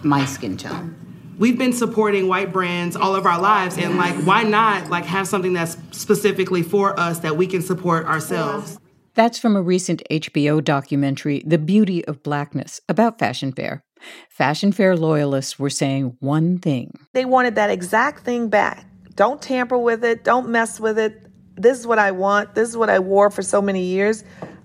my 0.02 0.24
skin 0.24 0.56
tone. 0.56 0.96
We've 1.38 1.58
been 1.58 1.72
supporting 1.72 2.28
white 2.28 2.52
brands 2.52 2.94
all 2.94 3.16
of 3.16 3.26
our 3.26 3.40
lives 3.40 3.76
and 3.76 3.96
like 3.96 4.14
why 4.24 4.44
not 4.44 4.90
like 4.90 5.04
have 5.06 5.26
something 5.26 5.52
that's 5.54 5.76
specifically 5.90 6.62
for 6.62 6.98
us 7.00 7.18
that 7.20 7.36
we 7.36 7.46
can 7.46 7.62
support 7.62 8.06
ourselves. 8.06 8.78
That's 9.14 9.38
from 9.38 9.56
a 9.56 9.62
recent 9.62 10.02
HBO 10.10 10.64
documentary, 10.64 11.42
The 11.44 11.58
Beauty 11.58 12.02
of 12.06 12.22
Blackness, 12.22 12.80
about 12.88 13.18
Fashion 13.18 13.52
Fair. 13.52 13.84
Fashion 14.30 14.72
Fair 14.72 14.96
loyalists 14.96 15.58
were 15.58 15.70
saying 15.70 16.16
one 16.20 16.58
thing 16.58 16.92
they 17.12 17.24
wanted 17.24 17.54
that 17.56 17.70
exact 17.70 18.24
thing 18.24 18.48
back. 18.48 18.86
Don't 19.14 19.40
tamper 19.40 19.76
with 19.76 20.02
it, 20.02 20.24
don't 20.24 20.48
mess 20.48 20.80
with 20.80 20.98
it. 20.98 21.26
This 21.56 21.78
is 21.78 21.86
what 21.86 21.98
I 21.98 22.10
want, 22.10 22.54
this 22.54 22.70
is 22.70 22.76
what 22.76 22.88
I 22.88 22.98
wore 23.00 23.30
for 23.30 23.42
so 23.42 23.60
many 23.60 23.84
years. 23.84 24.24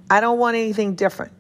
I 0.10 0.22
don't 0.22 0.40
want 0.40 0.56
anything 0.56 0.96
different. 0.96 1.34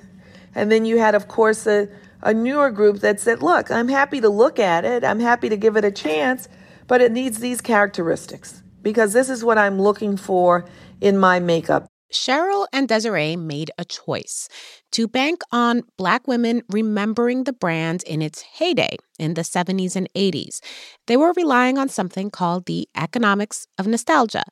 and 0.54 0.70
then 0.70 0.84
you 0.84 0.98
had, 0.98 1.16
of 1.16 1.26
course, 1.26 1.66
a, 1.66 1.88
a 2.22 2.32
newer 2.32 2.70
group 2.70 3.00
that 3.00 3.18
said, 3.18 3.42
Look, 3.42 3.72
I'm 3.72 3.88
happy 3.88 4.20
to 4.20 4.28
look 4.28 4.60
at 4.60 4.84
it, 4.84 5.02
I'm 5.02 5.20
happy 5.20 5.48
to 5.48 5.56
give 5.56 5.76
it 5.76 5.84
a 5.84 5.90
chance, 5.90 6.48
but 6.86 7.00
it 7.00 7.10
needs 7.10 7.40
these 7.40 7.60
characteristics 7.60 8.62
because 8.80 9.12
this 9.12 9.28
is 9.28 9.42
what 9.42 9.58
I'm 9.58 9.80
looking 9.80 10.16
for 10.16 10.64
in 11.00 11.18
my 11.18 11.40
makeup. 11.40 11.88
Cheryl 12.14 12.66
and 12.72 12.88
Desiree 12.88 13.36
made 13.36 13.70
a 13.76 13.84
choice 13.84 14.48
to 14.92 15.08
bank 15.08 15.42
on 15.50 15.82
Black 15.98 16.28
women 16.28 16.62
remembering 16.70 17.44
the 17.44 17.52
brand 17.52 18.04
in 18.04 18.22
its 18.22 18.40
heyday 18.40 18.96
in 19.18 19.34
the 19.34 19.44
70s 19.44 19.96
and 19.96 20.08
80s. 20.14 20.60
They 21.06 21.16
were 21.16 21.32
relying 21.36 21.76
on 21.76 21.88
something 21.88 22.30
called 22.30 22.66
the 22.66 22.88
economics 22.96 23.66
of 23.78 23.86
nostalgia, 23.88 24.44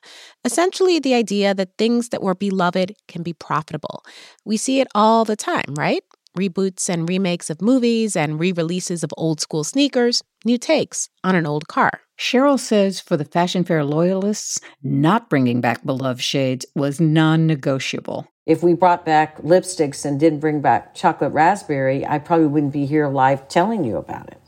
essentially, 0.43 0.99
the 0.99 1.13
idea 1.13 1.53
that 1.53 1.77
things 1.77 2.09
that 2.09 2.21
were 2.21 2.35
beloved 2.35 2.95
can 3.07 3.23
be 3.23 3.33
profitable. 3.33 4.03
We 4.45 4.57
see 4.57 4.81
it 4.81 4.87
all 4.93 5.23
the 5.25 5.37
time, 5.37 5.73
right? 5.75 6.03
Reboots 6.37 6.89
and 6.89 7.07
remakes 7.07 7.49
of 7.49 7.61
movies 7.61 8.15
and 8.15 8.39
re 8.39 8.51
releases 8.51 9.03
of 9.03 9.13
old 9.17 9.39
school 9.39 9.63
sneakers, 9.63 10.23
new 10.45 10.57
takes 10.57 11.09
on 11.23 11.35
an 11.35 11.45
old 11.45 11.67
car. 11.67 12.01
Cheryl 12.19 12.59
says 12.59 12.99
for 12.99 13.17
the 13.17 13.25
Fashion 13.25 13.63
Fair 13.63 13.83
loyalists, 13.83 14.59
not 14.83 15.29
bringing 15.29 15.61
back 15.61 15.85
beloved 15.85 16.21
shades 16.21 16.65
was 16.75 16.99
non 17.01 17.47
negotiable. 17.47 18.27
If 18.45 18.61
we 18.61 18.73
brought 18.73 19.05
back 19.05 19.37
lipsticks 19.37 20.03
and 20.03 20.19
didn't 20.19 20.39
bring 20.39 20.59
back 20.59 20.95
chocolate 20.95 21.31
raspberry, 21.31 22.05
I 22.05 22.19
probably 22.19 22.47
wouldn't 22.47 22.73
be 22.73 22.85
here 22.85 23.07
live 23.07 23.47
telling 23.47 23.85
you 23.85 23.97
about 23.97 24.27
it. 24.29 24.41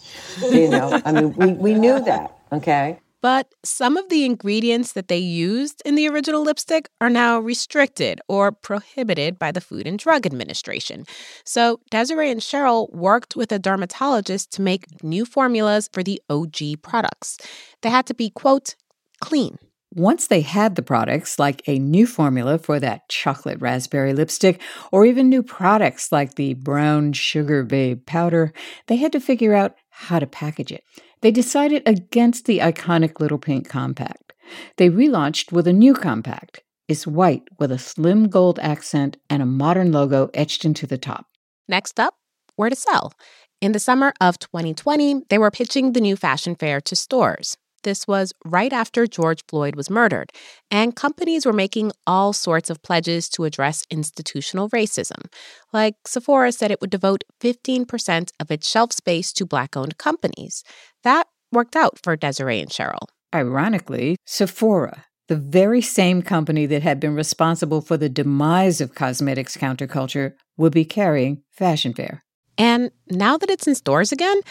You 0.52 0.70
know, 0.70 1.02
I 1.06 1.12
mean, 1.14 1.34
we, 1.34 1.54
we 1.54 1.74
knew 1.76 2.04
that, 2.04 2.38
okay? 2.52 3.00
But 3.26 3.56
some 3.64 3.98
of 3.98 4.10
the 4.10 4.24
ingredients 4.24 4.92
that 4.92 5.08
they 5.08 5.18
used 5.18 5.82
in 5.84 5.96
the 5.96 6.08
original 6.08 6.44
lipstick 6.44 6.90
are 7.02 7.10
now 7.10 7.40
restricted 7.40 8.22
or 8.28 8.52
prohibited 8.52 9.40
by 9.40 9.52
the 9.52 9.62
Food 9.62 9.88
and 9.88 9.98
Drug 9.98 10.28
Administration. 10.28 11.06
So 11.44 11.80
Desiree 11.90 12.30
and 12.30 12.40
Cheryl 12.40 12.94
worked 12.94 13.36
with 13.36 13.52
a 13.52 13.58
dermatologist 13.58 14.52
to 14.52 14.62
make 14.62 15.04
new 15.04 15.26
formulas 15.26 15.90
for 15.92 16.04
the 16.04 16.22
OG 16.30 16.84
products. 16.84 17.40
They 17.82 17.90
had 17.90 18.06
to 18.06 18.14
be, 18.14 18.30
quote, 18.30 18.76
clean. 19.22 19.58
Once 19.96 20.28
they 20.28 20.42
had 20.42 20.76
the 20.76 20.84
products, 20.84 21.40
like 21.40 21.64
a 21.68 21.80
new 21.80 22.06
formula 22.06 22.60
for 22.60 22.80
that 22.80 23.10
chocolate 23.10 23.60
raspberry 23.60 24.14
lipstick, 24.14 24.62
or 24.92 25.04
even 25.04 25.30
new 25.30 25.42
products 25.42 26.12
like 26.12 26.36
the 26.36 26.54
brown 26.54 27.12
sugar 27.12 27.64
babe 27.64 28.06
powder, 28.06 28.54
they 28.86 28.98
had 28.98 29.12
to 29.12 29.20
figure 29.20 29.56
out 29.56 29.74
how 29.90 30.20
to 30.20 30.28
package 30.28 30.72
it. 30.72 30.84
They 31.26 31.32
decided 31.32 31.82
against 31.88 32.46
the 32.46 32.60
iconic 32.60 33.20
Little 33.20 33.40
Pink 33.40 33.68
compact. 33.68 34.34
They 34.78 34.92
relaunched 34.92 35.52
with 35.52 35.66
a 35.66 35.74
new 35.74 35.96
compact. 35.96 36.62
It's 36.88 37.08
white 37.08 37.42
with 37.58 37.72
a 37.72 37.80
slim 37.80 38.30
gold 38.30 38.60
accent 38.60 39.18
and 39.28 39.42
a 39.42 39.48
modern 39.48 39.92
logo 39.92 40.30
etched 40.36 40.66
into 40.66 40.86
the 40.86 41.00
top. 41.00 41.26
Next 41.68 42.00
up, 42.00 42.14
where 42.58 42.70
to 42.70 42.76
sell. 42.76 43.12
In 43.60 43.72
the 43.72 43.80
summer 43.80 44.14
of 44.22 44.38
2020, 44.38 45.24
they 45.32 45.40
were 45.40 45.50
pitching 45.50 45.94
the 45.94 46.00
new 46.00 46.16
fashion 46.16 46.54
fair 46.54 46.80
to 46.82 46.96
stores. 46.96 47.58
This 47.86 48.08
was 48.08 48.34
right 48.44 48.74
after 48.74 49.06
George 49.06 49.44
Floyd 49.48 49.76
was 49.76 49.92
murdered, 49.92 50.32
and 50.72 50.96
companies 50.96 51.46
were 51.46 51.54
making 51.54 51.92
all 52.08 52.34
sorts 52.34 52.72
of 52.72 52.82
pledges 52.82 53.30
to 53.30 53.44
address 53.44 53.86
institutional 53.92 54.72
racism. 54.72 55.28
Like 55.72 55.94
Sephora 56.08 56.52
said 56.52 56.72
it 56.72 56.82
would 56.82 56.90
devote 56.90 57.24
15% 57.42 58.32
of 58.40 58.50
its 58.50 58.68
shelf 58.68 58.92
space 58.92 59.32
to 59.34 59.46
Black 59.46 59.78
owned 59.78 60.00
companies. 60.00 60.64
That 61.04 61.28
worked 61.52 61.76
out 61.76 62.00
for 62.02 62.16
Desiree 62.16 62.60
and 62.60 62.72
Cheryl. 62.72 63.08
Ironically, 63.36 64.18
Sephora, 64.26 65.06
the 65.28 65.36
very 65.36 65.82
same 65.84 66.24
company 66.24 66.66
that 66.66 66.82
had 66.82 67.00
been 67.00 67.14
responsible 67.14 67.82
for 67.82 67.98
the 67.98 68.10
demise 68.10 68.82
of 68.82 68.96
cosmetics 68.96 69.56
counterculture, 69.56 70.34
would 70.58 70.74
be 70.74 70.86
carrying 70.86 71.44
Fashion 71.52 71.94
Fair. 71.94 72.24
And 72.58 72.90
now 73.12 73.38
that 73.38 73.52
it's 73.52 73.68
in 73.68 73.76
stores 73.76 74.12
again, 74.12 74.42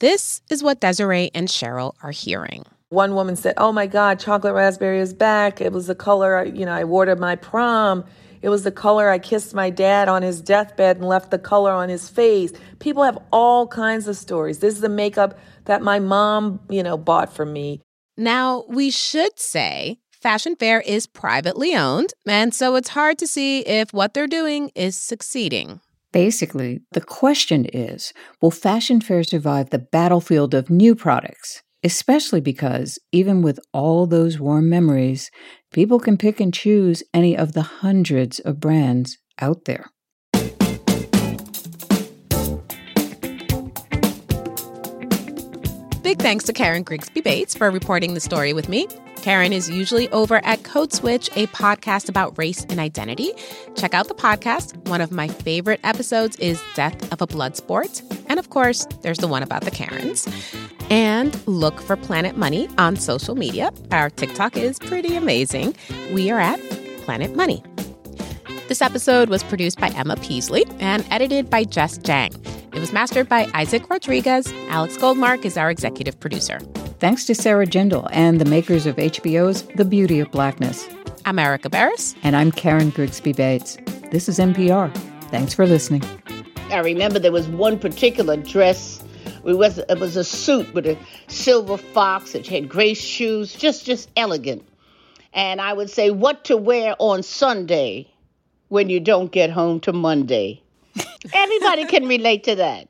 this 0.00 0.42
is 0.50 0.64
what 0.64 0.80
Desiree 0.80 1.30
and 1.32 1.46
Cheryl 1.46 1.94
are 2.02 2.10
hearing. 2.10 2.64
One 2.92 3.14
woman 3.14 3.36
said, 3.36 3.54
Oh 3.56 3.72
my 3.72 3.86
God, 3.86 4.20
chocolate 4.20 4.52
raspberry 4.52 5.00
is 5.00 5.14
back. 5.14 5.62
It 5.62 5.72
was 5.72 5.86
the 5.86 5.94
color, 5.94 6.44
you 6.44 6.66
know, 6.66 6.72
I 6.72 6.84
wore 6.84 7.06
to 7.06 7.16
my 7.16 7.36
prom. 7.36 8.04
It 8.42 8.50
was 8.50 8.64
the 8.64 8.70
color 8.70 9.08
I 9.08 9.18
kissed 9.18 9.54
my 9.54 9.70
dad 9.70 10.08
on 10.08 10.20
his 10.20 10.42
deathbed 10.42 10.98
and 10.98 11.08
left 11.08 11.30
the 11.30 11.38
color 11.38 11.72
on 11.72 11.88
his 11.88 12.10
face. 12.10 12.52
People 12.80 13.02
have 13.02 13.16
all 13.32 13.66
kinds 13.66 14.08
of 14.08 14.16
stories. 14.18 14.58
This 14.58 14.74
is 14.74 14.82
the 14.82 14.90
makeup 14.90 15.38
that 15.64 15.80
my 15.80 16.00
mom, 16.00 16.60
you 16.68 16.82
know, 16.82 16.98
bought 16.98 17.34
for 17.34 17.46
me. 17.46 17.80
Now, 18.18 18.66
we 18.68 18.90
should 18.90 19.40
say 19.40 19.96
Fashion 20.10 20.54
Fair 20.54 20.82
is 20.82 21.06
privately 21.06 21.74
owned, 21.74 22.12
and 22.26 22.52
so 22.52 22.74
it's 22.74 22.90
hard 22.90 23.16
to 23.20 23.26
see 23.26 23.60
if 23.60 23.94
what 23.94 24.12
they're 24.12 24.26
doing 24.26 24.70
is 24.74 24.96
succeeding. 24.96 25.80
Basically, 26.12 26.82
the 26.92 27.00
question 27.00 27.64
is 27.72 28.12
will 28.42 28.50
Fashion 28.50 29.00
Fair 29.00 29.24
survive 29.24 29.70
the 29.70 29.78
battlefield 29.78 30.52
of 30.52 30.68
new 30.68 30.94
products? 30.94 31.62
Especially 31.84 32.40
because, 32.40 32.98
even 33.10 33.42
with 33.42 33.58
all 33.72 34.06
those 34.06 34.38
warm 34.38 34.68
memories, 34.68 35.30
people 35.72 35.98
can 35.98 36.16
pick 36.16 36.38
and 36.38 36.54
choose 36.54 37.02
any 37.12 37.36
of 37.36 37.54
the 37.54 37.62
hundreds 37.62 38.38
of 38.38 38.60
brands 38.60 39.18
out 39.40 39.64
there. 39.64 39.90
Big 46.02 46.18
thanks 46.18 46.44
to 46.44 46.52
Karen 46.52 46.82
Grigsby 46.84 47.20
Bates 47.20 47.54
for 47.54 47.70
reporting 47.70 48.14
the 48.14 48.20
story 48.20 48.52
with 48.52 48.68
me. 48.68 48.86
Karen 49.22 49.52
is 49.52 49.70
usually 49.70 50.08
over 50.10 50.44
at 50.44 50.64
Code 50.64 50.92
Switch, 50.92 51.30
a 51.36 51.46
podcast 51.48 52.08
about 52.08 52.36
race 52.36 52.64
and 52.64 52.80
identity. 52.80 53.32
Check 53.76 53.94
out 53.94 54.08
the 54.08 54.14
podcast. 54.14 54.76
One 54.88 55.00
of 55.00 55.12
my 55.12 55.28
favorite 55.28 55.80
episodes 55.84 56.36
is 56.36 56.60
Death 56.74 57.12
of 57.12 57.22
a 57.22 57.26
Blood 57.26 57.56
Sport. 57.56 58.02
And 58.26 58.38
of 58.38 58.50
course, 58.50 58.84
there's 59.02 59.18
the 59.18 59.28
one 59.28 59.44
about 59.44 59.62
the 59.62 59.70
Karens. 59.70 60.28
And 60.92 61.34
look 61.48 61.80
for 61.80 61.96
Planet 61.96 62.36
Money 62.36 62.68
on 62.76 62.96
social 62.96 63.34
media. 63.34 63.72
Our 63.92 64.10
TikTok 64.10 64.58
is 64.58 64.78
pretty 64.78 65.16
amazing. 65.16 65.74
We 66.12 66.30
are 66.30 66.38
at 66.38 66.60
Planet 66.98 67.34
Money. 67.34 67.64
This 68.68 68.82
episode 68.82 69.30
was 69.30 69.42
produced 69.42 69.80
by 69.80 69.88
Emma 69.88 70.16
Peasley 70.16 70.66
and 70.80 71.02
edited 71.10 71.48
by 71.48 71.64
Jess 71.64 71.96
Jiang. 71.96 72.36
It 72.74 72.78
was 72.78 72.92
mastered 72.92 73.26
by 73.26 73.50
Isaac 73.54 73.88
Rodriguez. 73.88 74.52
Alex 74.68 74.98
Goldmark 74.98 75.46
is 75.46 75.56
our 75.56 75.70
executive 75.70 76.20
producer. 76.20 76.58
Thanks 76.98 77.24
to 77.24 77.34
Sarah 77.34 77.66
Jindal 77.66 78.06
and 78.12 78.38
the 78.38 78.44
makers 78.44 78.84
of 78.84 78.96
HBO's 78.96 79.62
The 79.76 79.86
Beauty 79.86 80.20
of 80.20 80.30
Blackness. 80.30 80.86
I'm 81.24 81.38
Erika 81.38 81.70
Beras. 81.70 82.14
And 82.22 82.36
I'm 82.36 82.52
Karen 82.52 82.90
Grigsby 82.90 83.32
Bates. 83.32 83.78
This 84.10 84.28
is 84.28 84.38
NPR. 84.38 84.94
Thanks 85.30 85.54
for 85.54 85.66
listening. 85.66 86.02
I 86.70 86.80
remember 86.80 87.18
there 87.18 87.32
was 87.32 87.48
one 87.48 87.78
particular 87.78 88.36
dress. 88.36 89.01
It 89.44 89.54
was, 89.54 89.78
it 89.78 89.98
was 89.98 90.16
a 90.16 90.24
suit 90.24 90.72
with 90.72 90.86
a 90.86 90.96
silver 91.28 91.76
fox. 91.76 92.34
It 92.34 92.46
had 92.46 92.68
gray 92.68 92.94
shoes, 92.94 93.52
just 93.54 93.84
just 93.84 94.10
elegant. 94.16 94.66
And 95.32 95.60
I 95.60 95.72
would 95.72 95.90
say, 95.90 96.10
what 96.10 96.44
to 96.44 96.56
wear 96.56 96.94
on 96.98 97.22
Sunday 97.22 98.08
when 98.68 98.88
you 98.88 99.00
don't 99.00 99.32
get 99.32 99.50
home 99.50 99.80
to 99.80 99.92
Monday. 99.92 100.62
Everybody 101.32 101.86
can 101.86 102.06
relate 102.06 102.44
to 102.44 102.54
that. 102.56 102.88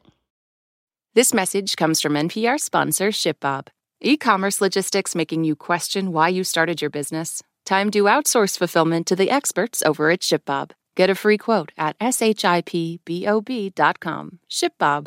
This 1.15 1.35
message 1.35 1.77
comes 1.77 2.01
from 2.01 2.15
NPR 2.15 2.59
sponsor 2.59 3.09
ShipBob. 3.09 3.69
E 4.01 4.17
commerce 4.17 4.61
logistics 4.61 5.15
making 5.15 5.45
you 5.45 5.55
question 5.55 6.11
why 6.12 6.29
you 6.29 6.43
started 6.43 6.81
your 6.81 6.91
business? 6.91 7.43
Time 7.65 7.91
to 7.93 8.05
outsource 8.05 8.59
fulfillment 8.59 9.07
to 9.07 9.15
the 9.15 9.31
experts 9.31 9.83
over 9.85 10.11
at 10.11 10.21
ShipBob. 10.21 10.73
Get 10.97 11.09
a 11.11 11.15
free 11.15 11.38
quote 11.38 11.73
at 11.79 11.99
shipbob.com. 11.99 12.99
ShipBob. 14.51 15.07